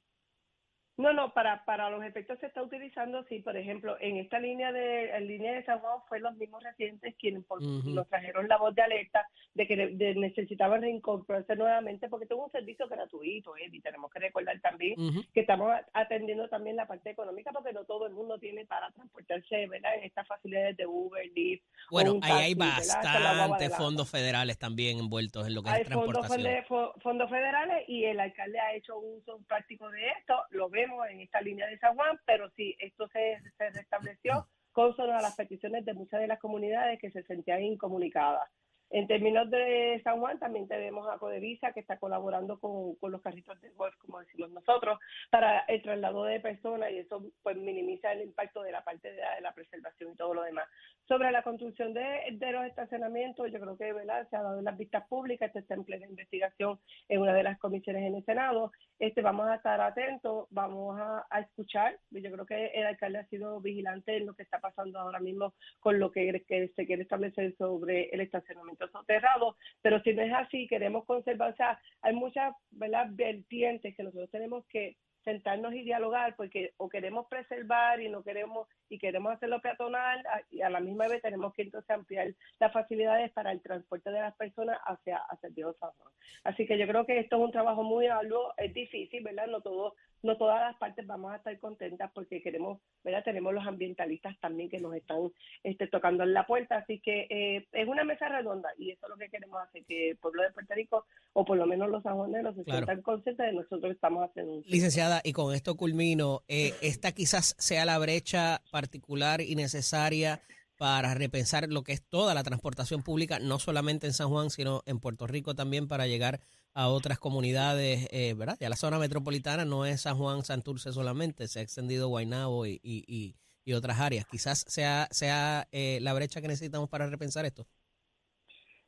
No, 0.97 1.13
no, 1.13 1.33
para, 1.33 1.63
para 1.65 1.89
los 1.89 2.03
efectos 2.03 2.37
se 2.39 2.45
está 2.47 2.61
utilizando, 2.61 3.23
sí, 3.29 3.39
por 3.39 3.55
ejemplo, 3.57 3.95
en 4.01 4.17
esta 4.17 4.37
línea 4.39 4.71
de 4.71 5.09
en 5.15 5.25
línea 5.27 5.53
de 5.53 5.63
San 5.65 5.79
Juan 5.79 5.99
fue 6.07 6.19
los 6.19 6.35
mismos 6.35 6.61
residentes 6.61 7.15
quienes 7.17 7.43
por- 7.45 7.61
nos 7.63 8.07
trajeron 8.09 8.47
la 8.47 8.57
voz 8.57 8.75
de 8.75 8.81
alerta 8.83 9.25
de 9.53 9.67
que 9.67 9.75
de- 9.75 10.15
necesitaban 10.15 10.81
reincorporarse 10.81 11.55
nuevamente 11.57 12.07
porque 12.07 12.25
tengo 12.25 12.45
un 12.45 12.51
servicio 12.51 12.87
gratuito, 12.87 13.55
Eddie, 13.57 13.77
y 13.79 13.81
tenemos 13.81 14.09
que 14.11 14.19
recordar 14.19 14.59
también 14.61 14.95
que 15.33 15.41
estamos 15.41 15.71
atendiendo 15.93 16.47
también 16.47 16.77
la 16.77 16.87
parte 16.87 17.09
económica 17.09 17.51
porque 17.51 17.73
no 17.73 17.83
todo 17.85 18.07
el 18.07 18.13
mundo 18.13 18.39
tiene 18.39 18.65
para 18.65 18.89
transportarse, 18.91 19.67
¿verdad? 19.67 19.95
En 19.95 20.03
estas 20.03 20.25
facilidades 20.27 20.77
de 20.77 20.85
Uber, 20.87 21.25
Lyft. 21.35 21.63
Bueno, 21.89 22.11
ahí 22.21 22.43
hay 22.43 22.53
bastantes 22.55 23.75
fondos 23.77 24.09
federales 24.09 24.57
también 24.57 24.99
envueltos 24.99 25.45
en 25.47 25.55
lo 25.55 25.63
que 25.63 25.69
hay 25.69 25.81
es 25.81 25.89
fondos, 25.89 26.11
transportación. 26.13 26.41
fede- 26.47 26.65
fo- 26.67 26.93
fondos 27.01 27.29
federales 27.29 27.83
y 27.89 28.05
el 28.05 28.19
alcalde 28.19 28.59
ha 28.59 28.73
hecho 28.73 28.97
uso 28.99 29.39
práctico 29.47 29.89
de 29.89 30.07
esto, 30.19 30.35
lo 30.51 30.69
vemos 30.69 31.05
en 31.09 31.21
esta 31.21 31.41
línea 31.41 31.67
de 31.67 31.77
San 31.79 31.95
Juan, 31.95 32.17
pero 32.25 32.49
sí, 32.51 32.75
esto 32.79 33.07
se, 33.09 33.37
se 33.57 33.69
restableció 33.71 34.47
consono 34.71 35.13
a 35.17 35.21
las 35.21 35.35
peticiones 35.35 35.83
de 35.83 35.93
muchas 35.93 36.21
de 36.21 36.27
las 36.27 36.39
comunidades 36.39 36.99
que 36.99 37.11
se 37.11 37.23
sentían 37.23 37.61
incomunicadas. 37.63 38.49
En 38.93 39.07
términos 39.07 39.49
de 39.49 40.01
San 40.03 40.19
Juan, 40.19 40.37
también 40.37 40.67
tenemos 40.67 41.07
a 41.09 41.17
Codevisa, 41.17 41.71
que 41.71 41.79
está 41.79 41.97
colaborando 41.97 42.59
con, 42.59 42.95
con 42.95 43.13
los 43.13 43.21
carritos 43.21 43.59
de 43.61 43.69
golf, 43.69 43.95
como 43.99 44.19
decimos 44.19 44.51
nosotros, 44.51 44.99
para 45.29 45.59
el 45.61 45.81
traslado 45.81 46.25
de 46.25 46.41
personas 46.41 46.91
y 46.91 46.97
eso 46.97 47.23
pues 47.41 47.55
minimiza 47.55 48.11
el 48.11 48.21
impacto 48.21 48.61
de 48.61 48.73
la 48.73 48.83
parte 48.83 49.13
de 49.13 49.21
la, 49.41 49.53
preservación 49.53 50.11
y 50.11 50.15
todo 50.17 50.33
lo 50.33 50.43
demás. 50.43 50.67
Sobre 51.07 51.31
la 51.31 51.41
construcción 51.41 51.93
de, 51.93 52.03
de 52.33 52.51
los 52.51 52.65
estacionamientos, 52.65 53.49
yo 53.51 53.61
creo 53.61 53.77
que 53.77 53.93
¿verdad? 53.93 54.27
se 54.29 54.35
ha 54.35 54.43
dado 54.43 54.59
en 54.59 54.65
las 54.65 54.77
vistas 54.77 55.07
públicas, 55.07 55.47
este 55.47 55.59
está 55.59 55.75
en 55.75 55.85
plena 55.85 56.05
investigación 56.05 56.77
en 57.07 57.21
una 57.21 57.33
de 57.33 57.43
las 57.43 57.57
comisiones 57.59 58.03
en 58.03 58.15
el 58.15 58.25
Senado. 58.25 58.73
Este, 58.99 59.21
vamos 59.21 59.47
a 59.47 59.55
estar 59.55 59.79
atentos, 59.79 60.47
vamos 60.49 60.99
a, 60.99 61.25
a 61.29 61.39
escuchar. 61.39 61.97
Yo 62.09 62.31
creo 62.31 62.45
que 62.45 62.67
el 62.67 62.85
alcalde 62.85 63.19
ha 63.19 63.25
sido 63.27 63.61
vigilante 63.61 64.17
en 64.17 64.25
lo 64.25 64.33
que 64.35 64.43
está 64.43 64.59
pasando 64.59 64.99
ahora 64.99 65.19
mismo 65.19 65.53
con 65.79 65.97
lo 65.97 66.11
que 66.11 66.43
se 66.75 66.85
quiere 66.85 67.03
establecer 67.03 67.55
sobre 67.57 68.09
el 68.09 68.21
estacionamiento 68.21 68.80
soterrado, 68.89 69.55
pero 69.81 70.01
si 70.01 70.13
no 70.13 70.21
es 70.21 70.33
así, 70.33 70.67
queremos 70.67 71.05
conservar, 71.05 71.51
o 71.51 71.55
sea, 71.55 71.79
hay 72.01 72.13
muchas 72.13 72.53
¿verdad? 72.71 73.07
vertientes 73.11 73.95
que 73.95 74.03
nosotros 74.03 74.29
tenemos 74.29 74.65
que 74.67 74.97
sentarnos 75.23 75.73
y 75.73 75.83
dialogar 75.83 76.35
porque 76.35 76.73
o 76.77 76.89
queremos 76.89 77.27
preservar 77.27 78.01
y 78.01 78.09
no 78.09 78.23
queremos 78.23 78.67
y 78.89 78.97
queremos 78.97 79.33
hacerlo 79.33 79.61
peatonal 79.61 80.23
y 80.49 80.61
a 80.61 80.69
la 80.69 80.79
misma 80.79 81.07
vez 81.07 81.21
tenemos 81.21 81.53
que 81.53 81.63
entonces 81.63 81.89
ampliar 81.89 82.33
las 82.59 82.73
facilidades 82.73 83.31
para 83.31 83.51
el 83.51 83.61
transporte 83.61 84.09
de 84.09 84.19
las 84.19 84.35
personas 84.35 84.79
hacia, 84.85 85.17
hacia 85.17 85.49
Juan. 85.53 86.13
Así 86.43 86.65
que 86.65 86.77
yo 86.77 86.87
creo 86.87 87.05
que 87.05 87.19
esto 87.19 87.37
es 87.37 87.41
un 87.43 87.51
trabajo 87.51 87.83
muy 87.83 88.07
arduo, 88.07 88.53
es 88.57 88.73
difícil, 88.73 89.23
¿verdad? 89.23 89.47
No 89.47 89.61
todo, 89.61 89.95
no 90.23 90.37
todas 90.37 90.61
las 90.61 90.75
partes 90.77 91.05
vamos 91.07 91.31
a 91.33 91.37
estar 91.37 91.57
contentas 91.59 92.11
porque 92.13 92.41
queremos, 92.41 92.79
¿verdad? 93.03 93.23
Tenemos 93.23 93.53
los 93.53 93.65
ambientalistas 93.65 94.39
también 94.39 94.69
que 94.69 94.79
nos 94.79 94.93
están 94.95 95.31
este, 95.63 95.87
tocando 95.87 96.23
en 96.23 96.33
la 96.33 96.45
puerta, 96.45 96.77
así 96.77 96.99
que 96.99 97.27
eh, 97.29 97.67
es 97.71 97.87
una 97.87 98.03
mesa 98.03 98.29
redonda 98.29 98.69
y 98.77 98.91
eso 98.91 99.05
es 99.05 99.09
lo 99.09 99.17
que 99.17 99.29
queremos 99.29 99.61
hacer, 99.61 99.83
que 99.85 100.11
el 100.11 100.17
pueblo 100.17 100.43
de 100.43 100.51
Puerto 100.51 100.73
Rico 100.75 101.05
o 101.33 101.45
por 101.45 101.57
lo 101.57 101.65
menos 101.65 101.89
los 101.89 102.03
sanjuaneros 102.03 102.55
se 102.55 102.63
Claro. 102.63 102.85
sientan 102.85 103.01
conscientes 103.01 103.45
de 103.47 103.53
nosotros 103.53 103.91
estamos 103.91 104.29
haciendo 104.29 104.61
Licenciada, 104.67 105.21
y 105.23 105.33
con 105.33 105.53
esto 105.55 105.75
culmino, 105.75 106.43
eh, 106.47 106.73
esta 106.81 107.11
quizás 107.11 107.55
sea 107.57 107.85
la 107.85 107.97
brecha 107.97 108.61
particular 108.71 109.41
y 109.41 109.55
necesaria 109.55 110.41
para 110.77 111.13
repensar 111.13 111.67
lo 111.69 111.83
que 111.83 111.93
es 111.93 112.01
toda 112.01 112.33
la 112.33 112.43
transportación 112.43 113.03
pública, 113.03 113.37
no 113.39 113.59
solamente 113.59 114.07
en 114.07 114.13
San 114.13 114.29
Juan, 114.29 114.49
sino 114.49 114.81
en 114.85 114.99
Puerto 114.99 115.27
Rico 115.27 115.53
también 115.53 115.87
para 115.87 116.07
llegar 116.07 116.35
a 116.35 116.41
otras 116.75 117.19
comunidades, 117.19 118.07
eh, 118.11 118.33
¿verdad? 118.35 118.57
Ya 118.59 118.69
la 118.69 118.75
zona 118.77 118.99
metropolitana 118.99 119.65
no 119.65 119.85
es 119.85 120.01
San 120.01 120.17
Juan, 120.17 120.43
Santurce 120.43 120.91
solamente, 120.93 121.47
se 121.47 121.59
ha 121.59 121.61
extendido 121.63 122.07
Guaynabo 122.09 122.65
y, 122.65 122.79
y, 122.83 123.03
y- 123.07 123.35
y 123.63 123.73
otras 123.73 123.99
áreas. 123.99 124.25
Quizás 124.25 124.65
sea, 124.67 125.07
sea 125.11 125.67
eh, 125.71 125.99
la 126.01 126.13
brecha 126.13 126.41
que 126.41 126.47
necesitamos 126.47 126.89
para 126.89 127.07
repensar 127.09 127.45
esto. 127.45 127.67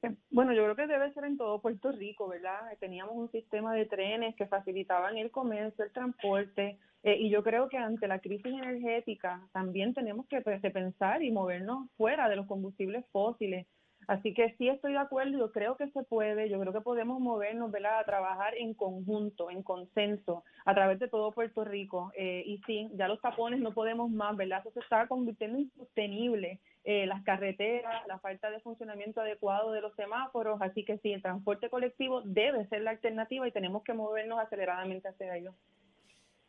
Eh, 0.03 0.15
Bueno, 0.31 0.53
yo 0.53 0.63
creo 0.63 0.75
que 0.75 0.87
debe 0.87 1.13
ser 1.13 1.25
en 1.25 1.37
todo 1.37 1.61
Puerto 1.61 1.91
Rico, 1.91 2.27
¿verdad? 2.27 2.59
Teníamos 2.79 3.15
un 3.15 3.31
sistema 3.31 3.73
de 3.75 3.85
trenes 3.85 4.35
que 4.35 4.47
facilitaban 4.47 5.17
el 5.17 5.31
comercio, 5.31 5.85
el 5.85 5.91
transporte, 5.91 6.79
eh, 7.03 7.17
y 7.19 7.29
yo 7.29 7.43
creo 7.43 7.69
que 7.69 7.77
ante 7.77 8.07
la 8.07 8.19
crisis 8.19 8.45
energética 8.53 9.47
también 9.53 9.93
tenemos 9.93 10.27
que 10.27 10.41
pues, 10.41 10.61
pensar 10.73 11.23
y 11.23 11.31
movernos 11.31 11.89
fuera 11.97 12.29
de 12.29 12.35
los 12.37 12.47
combustibles 12.47 13.05
fósiles. 13.11 13.67
Así 14.07 14.33
que 14.33 14.55
sí 14.57 14.69
estoy 14.69 14.93
de 14.93 14.99
acuerdo, 14.99 15.37
yo 15.37 15.51
creo 15.51 15.77
que 15.77 15.89
se 15.91 16.03
puede, 16.03 16.49
yo 16.49 16.59
creo 16.59 16.73
que 16.73 16.81
podemos 16.81 17.19
movernos, 17.19 17.71
¿verdad? 17.71 17.99
A 17.99 18.05
trabajar 18.05 18.55
en 18.55 18.73
conjunto, 18.73 19.49
en 19.49 19.63
consenso, 19.63 20.43
a 20.65 20.73
través 20.73 20.99
de 20.99 21.07
todo 21.07 21.31
Puerto 21.31 21.63
Rico. 21.63 22.11
Eh, 22.15 22.43
y 22.45 22.61
sí, 22.65 22.89
ya 22.93 23.07
los 23.07 23.21
tapones 23.21 23.59
no 23.59 23.73
podemos 23.73 24.09
más, 24.11 24.35
¿verdad? 24.35 24.59
Eso 24.61 24.71
se 24.71 24.79
está 24.79 25.07
convirtiendo 25.07 25.57
en 25.57 25.63
insostenible. 25.65 26.59
Eh, 26.85 27.05
las 27.05 27.23
carreteras, 27.23 28.05
la 28.07 28.19
falta 28.19 28.49
de 28.51 28.59
funcionamiento 28.59 29.21
adecuado 29.21 29.71
de 29.71 29.79
los 29.79 29.95
semáforos, 29.95 30.61
así 30.61 30.83
que 30.83 30.97
sí, 30.97 31.13
el 31.13 31.21
transporte 31.21 31.69
colectivo 31.69 32.21
debe 32.25 32.67
ser 32.67 32.81
la 32.81 32.91
alternativa 32.91 33.47
y 33.47 33.51
tenemos 33.51 33.83
que 33.83 33.93
movernos 33.93 34.39
aceleradamente 34.39 35.07
hacia 35.07 35.37
ello. 35.37 35.53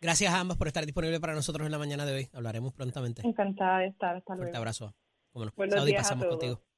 Gracias 0.01 0.35
a 0.35 0.41
ambas 0.41 0.59
por 0.59 0.67
estar 0.67 0.85
disponibles 0.85 1.21
para 1.21 1.35
nosotros 1.35 1.65
en 1.65 1.73
la 1.73 1.79
mañana 1.79 2.05
de 2.05 2.15
hoy. 2.15 2.29
Hablaremos 2.35 2.75
prontamente. 2.75 3.27
Encantada 3.27 3.79
de 3.79 3.87
estar, 3.87 4.17
hasta 4.17 4.27
Fuerte 4.35 4.45
luego. 4.45 4.59
abrazo. 4.59 4.95
Cómo 5.33 5.47
no. 5.47 5.53
Buenos 5.57 5.77
Saudi, 5.77 5.93
días 5.93 6.01
a 6.01 6.03
pasamos 6.03 6.25
todos. 6.27 6.39
contigo. 6.41 6.74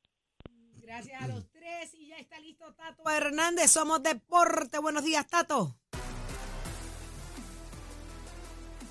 Gracias 0.87 1.21
a 1.21 1.27
los 1.27 1.45
tres 1.51 1.93
y 1.95 2.07
ya 2.07 2.17
está 2.17 2.39
listo 2.39 2.73
Tato 2.75 3.11
Hernández. 3.11 3.73
Somos 3.73 4.01
Deporte. 4.05 4.79
Buenos 4.79 5.03
días, 5.03 5.27
Tato. 5.27 5.75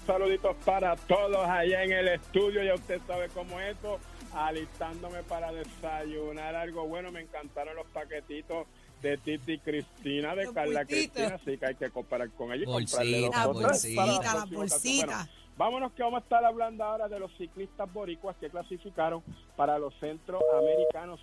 Saluditos 0.06 0.58
para 0.66 0.98
todos 0.98 1.48
allá 1.48 1.84
en 1.86 1.94
el 1.94 2.10
estudio. 2.10 2.62
Ya 2.64 2.74
usted 2.74 3.00
sabe 3.08 3.30
cómo 3.30 3.62
es 3.62 3.76
esto. 3.76 3.98
Alistándome 4.34 5.24
para 5.24 5.54
desayunar 5.54 6.54
algo 6.58 6.86
bueno. 6.86 7.14
Me 7.14 7.22
encantaron 7.22 7.78
los 7.78 7.88
paquetitos 7.88 8.68
de 9.02 9.18
Titi 9.18 9.60
Cristina, 9.60 10.36
de 10.36 10.46
Los 10.46 10.54
Carla 10.54 10.82
bultitos. 10.82 11.14
Cristina. 11.14 11.36
Así 11.36 11.58
que 11.58 11.66
hay 11.66 11.76
que 11.76 11.90
comparar 11.92 12.30
con 12.32 12.52
ella 12.52 12.64
y 12.64 12.66
Bolsita, 12.66 13.48
bolsita, 13.48 14.36
la 14.36 14.46
bolsita. 14.52 15.30
Vámonos 15.56 15.94
que 15.94 16.04
vamos 16.04 16.20
a 16.20 16.24
estar 16.24 16.44
hablando 16.44 16.84
ahora 16.84 17.08
de 17.08 17.18
los 17.18 17.32
ciclistas 17.38 17.92
boricuas 17.94 18.36
que 18.36 18.50
clasificaron 18.50 19.24
para 19.56 19.80
los 19.80 19.98
centroamericanos 20.02 21.22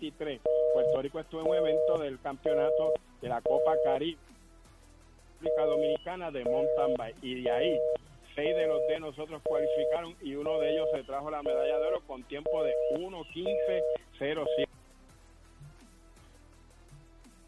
23. 0.00 0.40
Puerto 0.72 1.02
Rico 1.02 1.20
estuvo 1.20 1.42
en 1.42 1.48
un 1.48 1.56
evento 1.56 1.98
del 1.98 2.18
campeonato 2.20 2.94
de 3.20 3.28
la 3.28 3.40
Copa 3.42 3.74
Caribe 3.84 4.18
República 5.40 5.64
Dominicana 5.64 6.30
de 6.30 6.44
mountain 6.44 6.94
bike 6.96 7.16
y 7.22 7.42
de 7.42 7.50
ahí 7.50 7.78
seis 8.34 8.56
de 8.56 8.66
los 8.66 8.86
de 8.88 9.00
nosotros 9.00 9.42
cualificaron 9.42 10.14
y 10.22 10.34
uno 10.34 10.58
de 10.58 10.70
ellos 10.72 10.88
se 10.94 11.02
trajo 11.02 11.30
la 11.30 11.42
medalla 11.42 11.78
de 11.78 11.86
oro 11.86 12.00
con 12.06 12.22
tiempo 12.24 12.62
de 12.62 12.74
1.15.07 12.92 14.66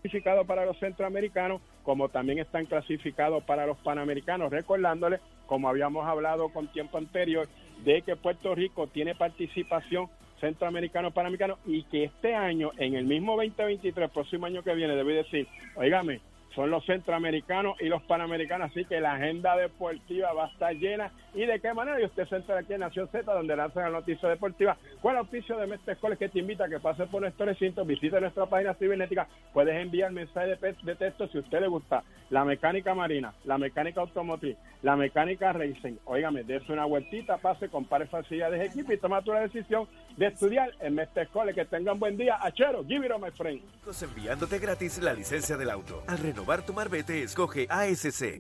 clasificados 0.03 0.47
para 0.47 0.67
los 0.67 0.79
centroamericanos 0.79 1.63
como 1.85 2.09
también 2.09 2.39
están 2.39 2.67
clasificados 2.67 3.45
para 3.45 3.67
los 3.67 3.79
panamericanos 3.79 4.51
recordándoles 4.51 5.21
como 5.47 5.69
habíamos 5.69 6.07
hablado 6.07 6.49
con 6.49 6.73
tiempo 6.73 6.99
anterior 6.99 7.49
de 7.85 8.03
que 8.03 8.17
Puerto 8.17 8.55
Rico 8.55 8.87
tiene 8.89 9.15
participación 9.15 10.09
centroamericano 10.43 11.13
panamericano 11.13 11.59
y 11.65 11.85
que 11.85 12.05
este 12.05 12.35
año 12.35 12.73
en 12.77 12.95
el 12.95 13.07
mismo 13.07 13.37
2023 13.37 14.11
próximo 14.11 14.47
año 14.47 14.63
que 14.63 14.75
viene 14.75 14.97
debe 14.97 15.15
decir 15.15 15.47
oígame 15.77 16.21
son 16.55 16.71
los 16.71 16.85
centroamericanos 16.85 17.81
y 17.81 17.87
los 17.87 18.03
panamericanos, 18.03 18.71
así 18.71 18.85
que 18.85 19.01
la 19.01 19.15
agenda 19.15 19.57
deportiva 19.57 20.33
va 20.33 20.47
a 20.47 20.49
estar 20.49 20.75
llena. 20.75 21.11
¿Y 21.35 21.47
de 21.47 21.61
qué 21.61 21.73
manera? 21.73 22.01
Y 22.01 22.05
usted 22.05 22.29
se 22.29 22.37
entra 22.37 22.59
aquí 22.59 22.75
en 22.75 22.81
Nación 22.81 23.09
Z, 23.09 23.33
donde 23.33 23.57
lanzan 23.57 23.85
la 23.85 24.01
noticia 24.01 24.29
deportiva, 24.29 24.77
con 25.01 25.13
el 25.13 25.19
auspicio 25.19 25.57
de 25.57 25.67
Mestre 25.67 25.95
Escoles, 25.95 26.19
que 26.19 26.29
te 26.29 26.41
invita 26.41 26.65
a 26.65 26.69
que 26.69 26.79
pase 26.79 27.07
por 27.07 27.23
nuestro 27.23 27.47
recinto, 27.47 27.85
visite 27.85 28.21
nuestra 28.21 28.47
página 28.47 28.75
cibernética, 28.75 29.27
puedes 29.55 29.75
enviar 29.75 30.13
mensaje 30.13 30.57
de, 30.57 30.95
texto 30.95 31.27
si 31.29 31.39
a 31.39 31.41
usted 31.41 31.61
le 31.61 31.69
gusta 31.69 32.05
la 32.29 32.45
mecánica 32.45 32.95
marina, 32.95 33.33
la 33.45 33.57
mecánica 33.59 34.01
automotriz, 34.01 34.57
la 34.83 34.97
mecánica 34.97 35.53
racing. 35.53 35.97
Óigame, 36.05 36.45
dése 36.45 36.73
una 36.73 36.85
vueltita, 36.85 37.39
pase, 37.39 37.69
compare 37.69 38.07
facilidades 38.07 38.61
de 38.61 38.67
equipo 38.67 38.93
y 38.93 38.99
toma 38.99 39.23
tu 39.23 39.33
decisión 39.33 39.89
de 40.17 40.27
estudiar 40.27 40.71
en 40.81 40.95
Mestre 40.95 41.27
College. 41.29 41.53
Que 41.53 41.65
tengan 41.67 41.99
buen 41.99 42.17
día. 42.17 42.39
Achero, 42.41 42.85
give 42.85 43.05
it 43.05 43.13
up, 43.13 43.21
my 43.21 43.31
friend. 43.31 43.61
Enviándote 44.03 44.59
gratis 44.59 45.03
la 45.03 45.13
licencia 45.13 45.57
del 45.57 45.71
auto. 45.71 46.03
Al 46.07 46.19
renovar 46.19 46.65
tu 46.65 46.73
marbete, 46.73 47.23
escoge 47.23 47.67
ASC. 47.69 48.39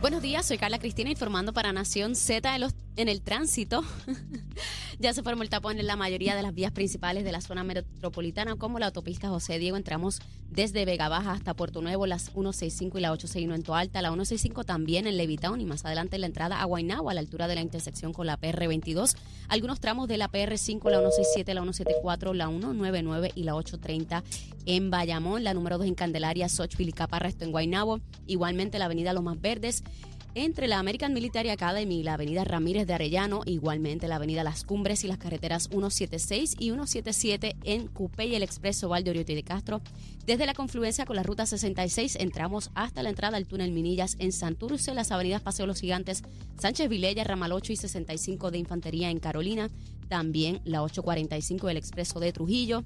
Buenos 0.00 0.22
días, 0.22 0.46
soy 0.46 0.58
Carla 0.58 0.78
Cristina 0.78 1.10
informando 1.10 1.52
para 1.52 1.72
Nación 1.72 2.14
Z 2.14 2.54
en, 2.54 2.60
los- 2.60 2.74
en 2.96 3.08
el 3.08 3.22
tránsito. 3.22 3.82
ya 4.98 5.12
se 5.12 5.22
formó 5.22 5.42
el 5.42 5.50
tapón 5.50 5.78
en 5.78 5.86
la 5.86 5.96
mayoría 5.96 6.34
de 6.34 6.42
las 6.42 6.54
vías 6.54 6.72
principales 6.72 7.24
de 7.24 7.32
la 7.32 7.40
zona 7.40 7.64
metropolitana, 7.64 8.56
como 8.56 8.78
la 8.78 8.86
autopista 8.86 9.28
José 9.28 9.58
Diego. 9.58 9.76
Entramos 9.76 10.20
desde 10.50 10.84
Vega 10.84 11.08
Baja 11.08 11.32
hasta 11.32 11.54
Puerto 11.54 11.82
Nuevo, 11.82 12.06
las 12.06 12.30
165 12.30 12.98
y 12.98 13.00
la 13.00 13.12
861 13.12 13.54
en 13.54 13.62
Toalta, 13.62 14.02
la 14.02 14.08
165 14.08 14.64
también 14.64 15.06
en 15.06 15.16
Levitown 15.16 15.60
y 15.60 15.66
más 15.66 15.84
adelante 15.84 16.18
la 16.18 16.26
entrada 16.26 16.60
a 16.60 16.64
Guaynabo, 16.64 17.10
a 17.10 17.14
la 17.14 17.20
altura 17.20 17.48
de 17.48 17.54
la 17.54 17.60
intersección 17.60 18.12
con 18.12 18.26
la 18.26 18.38
PR22. 18.40 19.16
Algunos 19.48 19.80
tramos 19.80 20.08
de 20.08 20.16
la 20.16 20.30
PR5, 20.30 20.90
la 20.90 20.98
167, 20.98 21.54
la 21.54 21.60
174, 21.62 22.34
la 22.34 22.48
199 22.48 23.32
y 23.34 23.42
la 23.42 23.54
830 23.54 24.24
en 24.66 24.90
Bayamón, 24.90 25.44
la 25.44 25.54
número 25.54 25.78
2 25.78 25.86
en 25.88 25.94
Candelaria, 25.94 26.48
Sochville 26.48 26.90
y 26.90 26.92
Caparra, 26.92 27.28
esto 27.28 27.44
en 27.44 27.52
Guaynabo. 27.52 28.00
Igualmente 28.26 28.78
la 28.78 28.86
avenida 28.86 29.12
Los 29.12 29.22
Más 29.22 29.40
Verdes, 29.40 29.84
entre 30.36 30.68
la 30.68 30.78
American 30.78 31.14
Military 31.14 31.48
Academy 31.48 32.00
y 32.00 32.02
la 32.02 32.12
avenida 32.12 32.44
Ramírez 32.44 32.86
de 32.86 32.92
Arellano, 32.92 33.40
igualmente 33.46 34.06
la 34.06 34.16
avenida 34.16 34.44
Las 34.44 34.64
Cumbres 34.64 35.02
y 35.02 35.08
las 35.08 35.16
carreteras 35.16 35.70
176 35.70 36.56
y 36.58 36.64
177 36.66 37.56
en 37.64 37.86
Cupé 37.86 38.26
y 38.26 38.34
el 38.34 38.42
expreso 38.42 38.90
Valde 38.90 39.08
Oriotti 39.08 39.34
de 39.34 39.42
Castro. 39.42 39.80
Desde 40.26 40.44
la 40.44 40.52
confluencia 40.52 41.06
con 41.06 41.16
la 41.16 41.22
ruta 41.22 41.46
66 41.46 42.16
entramos 42.20 42.70
hasta 42.74 43.02
la 43.02 43.08
entrada 43.08 43.38
al 43.38 43.46
túnel 43.46 43.72
Minillas 43.72 44.16
en 44.18 44.30
Santurce, 44.30 44.92
las 44.92 45.10
avenidas 45.10 45.40
Paseo 45.40 45.66
Los 45.66 45.80
Gigantes, 45.80 46.22
Sánchez 46.58 46.90
Vilella, 46.90 47.24
Ramal 47.24 47.52
8 47.52 47.72
y 47.72 47.76
65 47.76 48.50
de 48.50 48.58
Infantería 48.58 49.08
en 49.08 49.20
Carolina, 49.20 49.70
también 50.08 50.60
la 50.64 50.82
845 50.82 51.68
del 51.68 51.78
expreso 51.78 52.20
de 52.20 52.32
Trujillo, 52.32 52.84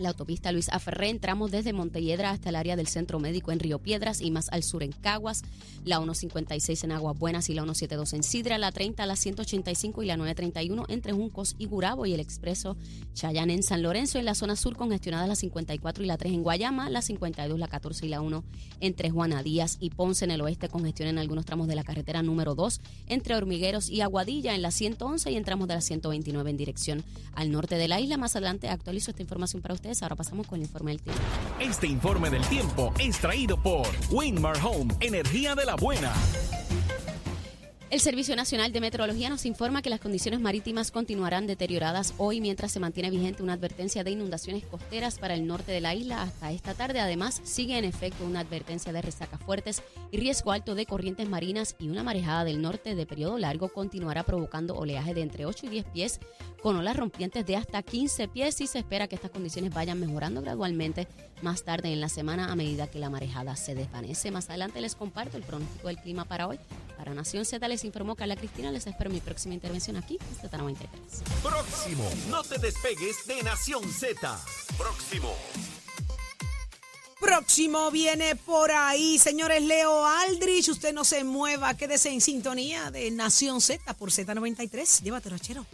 la 0.00 0.10
autopista 0.10 0.52
Luis 0.52 0.68
Aferré, 0.70 1.10
entramos 1.10 1.50
desde 1.50 1.72
Montelledra 1.72 2.30
hasta 2.30 2.48
el 2.48 2.56
área 2.56 2.76
del 2.76 2.86
Centro 2.86 3.20
Médico 3.20 3.52
en 3.52 3.60
Río 3.60 3.78
Piedras 3.78 4.20
y 4.20 4.30
más 4.30 4.48
al 4.50 4.62
sur 4.62 4.82
en 4.82 4.92
Caguas, 4.92 5.42
la 5.84 5.96
156 5.96 6.84
en 6.84 6.92
Aguas 6.92 7.18
Buenas 7.18 7.48
y 7.50 7.54
la 7.54 7.62
172 7.62 8.12
en 8.14 8.22
Sidra, 8.22 8.58
la 8.58 8.72
30, 8.72 9.04
la 9.06 9.16
185 9.16 10.02
y 10.02 10.06
la 10.06 10.16
931 10.16 10.84
entre 10.88 11.12
Juncos 11.12 11.54
y 11.58 11.66
Gurabo 11.66 12.06
y 12.06 12.14
el 12.14 12.20
expreso 12.20 12.76
Chayán 13.14 13.50
en 13.50 13.62
San 13.62 13.82
Lorenzo, 13.82 14.18
en 14.18 14.24
la 14.24 14.34
zona 14.34 14.56
sur 14.56 14.76
congestionada 14.76 15.26
la 15.26 15.36
54 15.36 16.02
y 16.02 16.06
la 16.06 16.16
3 16.16 16.32
en 16.32 16.42
Guayama, 16.42 16.90
la 16.90 17.02
52, 17.02 17.58
la 17.58 17.68
14 17.68 18.06
y 18.06 18.08
la 18.08 18.20
1 18.20 18.44
entre 18.80 19.10
Juana 19.10 19.42
Díaz 19.42 19.76
y 19.80 19.90
Ponce 19.90 20.24
en 20.24 20.30
el 20.30 20.40
oeste, 20.40 20.68
congestión 20.68 21.08
en 21.08 21.18
algunos 21.18 21.44
tramos 21.44 21.68
de 21.68 21.74
la 21.74 21.84
carretera 21.84 22.22
número 22.22 22.54
2 22.54 22.80
entre 23.08 23.34
Hormigueros 23.34 23.90
y 23.90 24.00
Aguadilla 24.00 24.54
en 24.54 24.62
la 24.62 24.70
111 24.70 25.30
y 25.30 25.36
entramos 25.36 25.68
de 25.68 25.74
la 25.74 25.80
129 25.80 26.50
en 26.50 26.56
dirección 26.56 27.04
al 27.34 27.50
norte 27.50 27.76
de 27.76 27.88
la 27.88 28.00
isla. 28.00 28.16
Más 28.16 28.36
adelante 28.36 28.68
actualizo 28.68 29.10
esta 29.10 29.22
información 29.22 29.62
para 29.62 29.74
ustedes. 29.74 29.89
Ahora 30.02 30.14
pasamos 30.14 30.46
con 30.46 30.60
el 30.60 30.66
informe 30.66 30.92
del 30.92 31.02
tiempo. 31.02 31.20
Este 31.58 31.88
informe 31.88 32.30
del 32.30 32.42
tiempo 32.46 32.94
es 33.00 33.18
traído 33.18 33.60
por 33.60 33.86
Winmar 34.10 34.56
Home, 34.64 34.94
energía 35.00 35.56
de 35.56 35.64
la 35.64 35.74
buena. 35.74 36.12
El 37.90 37.98
Servicio 37.98 38.36
Nacional 38.36 38.70
de 38.70 38.80
Meteorología 38.80 39.28
nos 39.30 39.44
informa 39.46 39.82
que 39.82 39.90
las 39.90 39.98
condiciones 39.98 40.38
marítimas 40.38 40.92
continuarán 40.92 41.48
deterioradas 41.48 42.14
hoy 42.18 42.40
mientras 42.40 42.70
se 42.70 42.78
mantiene 42.78 43.10
vigente 43.10 43.42
una 43.42 43.54
advertencia 43.54 44.04
de 44.04 44.12
inundaciones 44.12 44.64
costeras 44.64 45.18
para 45.18 45.34
el 45.34 45.44
norte 45.44 45.72
de 45.72 45.80
la 45.80 45.92
isla 45.92 46.22
hasta 46.22 46.52
esta 46.52 46.74
tarde. 46.74 47.00
Además, 47.00 47.40
sigue 47.42 47.76
en 47.76 47.84
efecto 47.84 48.24
una 48.24 48.40
advertencia 48.40 48.92
de 48.92 49.02
resacas 49.02 49.40
fuertes 49.42 49.82
y 50.12 50.18
riesgo 50.18 50.52
alto 50.52 50.76
de 50.76 50.86
corrientes 50.86 51.28
marinas 51.28 51.74
y 51.80 51.88
una 51.88 52.04
marejada 52.04 52.44
del 52.44 52.62
norte 52.62 52.94
de 52.94 53.06
periodo 53.06 53.38
largo 53.38 53.70
continuará 53.70 54.22
provocando 54.22 54.76
oleaje 54.76 55.12
de 55.12 55.22
entre 55.22 55.44
8 55.44 55.66
y 55.66 55.70
10 55.70 55.84
pies 55.86 56.20
con 56.62 56.76
olas 56.76 56.96
rompientes 56.96 57.44
de 57.44 57.56
hasta 57.56 57.82
15 57.82 58.28
pies 58.28 58.60
y 58.60 58.68
se 58.68 58.78
espera 58.78 59.08
que 59.08 59.16
estas 59.16 59.32
condiciones 59.32 59.74
vayan 59.74 59.98
mejorando 59.98 60.42
gradualmente 60.42 61.08
más 61.42 61.64
tarde 61.64 61.92
en 61.92 62.00
la 62.00 62.08
semana 62.08 62.52
a 62.52 62.56
medida 62.56 62.86
que 62.86 62.98
la 63.00 63.10
marejada 63.10 63.56
se 63.56 63.74
desvanece. 63.74 64.30
Más 64.30 64.48
adelante 64.48 64.80
les 64.80 64.94
comparto 64.94 65.36
el 65.36 65.42
pronóstico 65.42 65.88
del 65.88 65.96
clima 65.96 66.24
para 66.24 66.46
hoy. 66.46 66.60
Para 66.96 67.14
Nación 67.14 67.46
Z 67.46 67.66
informó 67.84 68.16
Carla 68.16 68.36
Cristina. 68.36 68.70
Les 68.70 68.86
espero 68.86 69.10
mi 69.10 69.20
próxima 69.20 69.54
intervención 69.54 69.96
aquí 69.96 70.18
en 70.20 70.50
Z93. 70.50 70.88
Próximo. 71.42 72.10
No 72.28 72.42
te 72.42 72.58
despegues 72.58 73.26
de 73.26 73.42
Nación 73.42 73.82
Z. 73.90 74.40
Próximo. 74.76 75.34
Próximo 77.20 77.90
viene 77.90 78.34
por 78.34 78.70
ahí, 78.70 79.18
señores 79.18 79.62
Leo 79.62 80.06
Aldrich. 80.06 80.68
Usted 80.70 80.94
no 80.94 81.04
se 81.04 81.22
mueva, 81.22 81.74
quédese 81.74 82.10
en 82.10 82.22
sintonía 82.22 82.90
de 82.90 83.10
Nación 83.10 83.60
Z 83.60 83.92
por 83.94 84.10
Z93. 84.10 85.02
Llévatelo, 85.02 85.38
chero. 85.38 85.66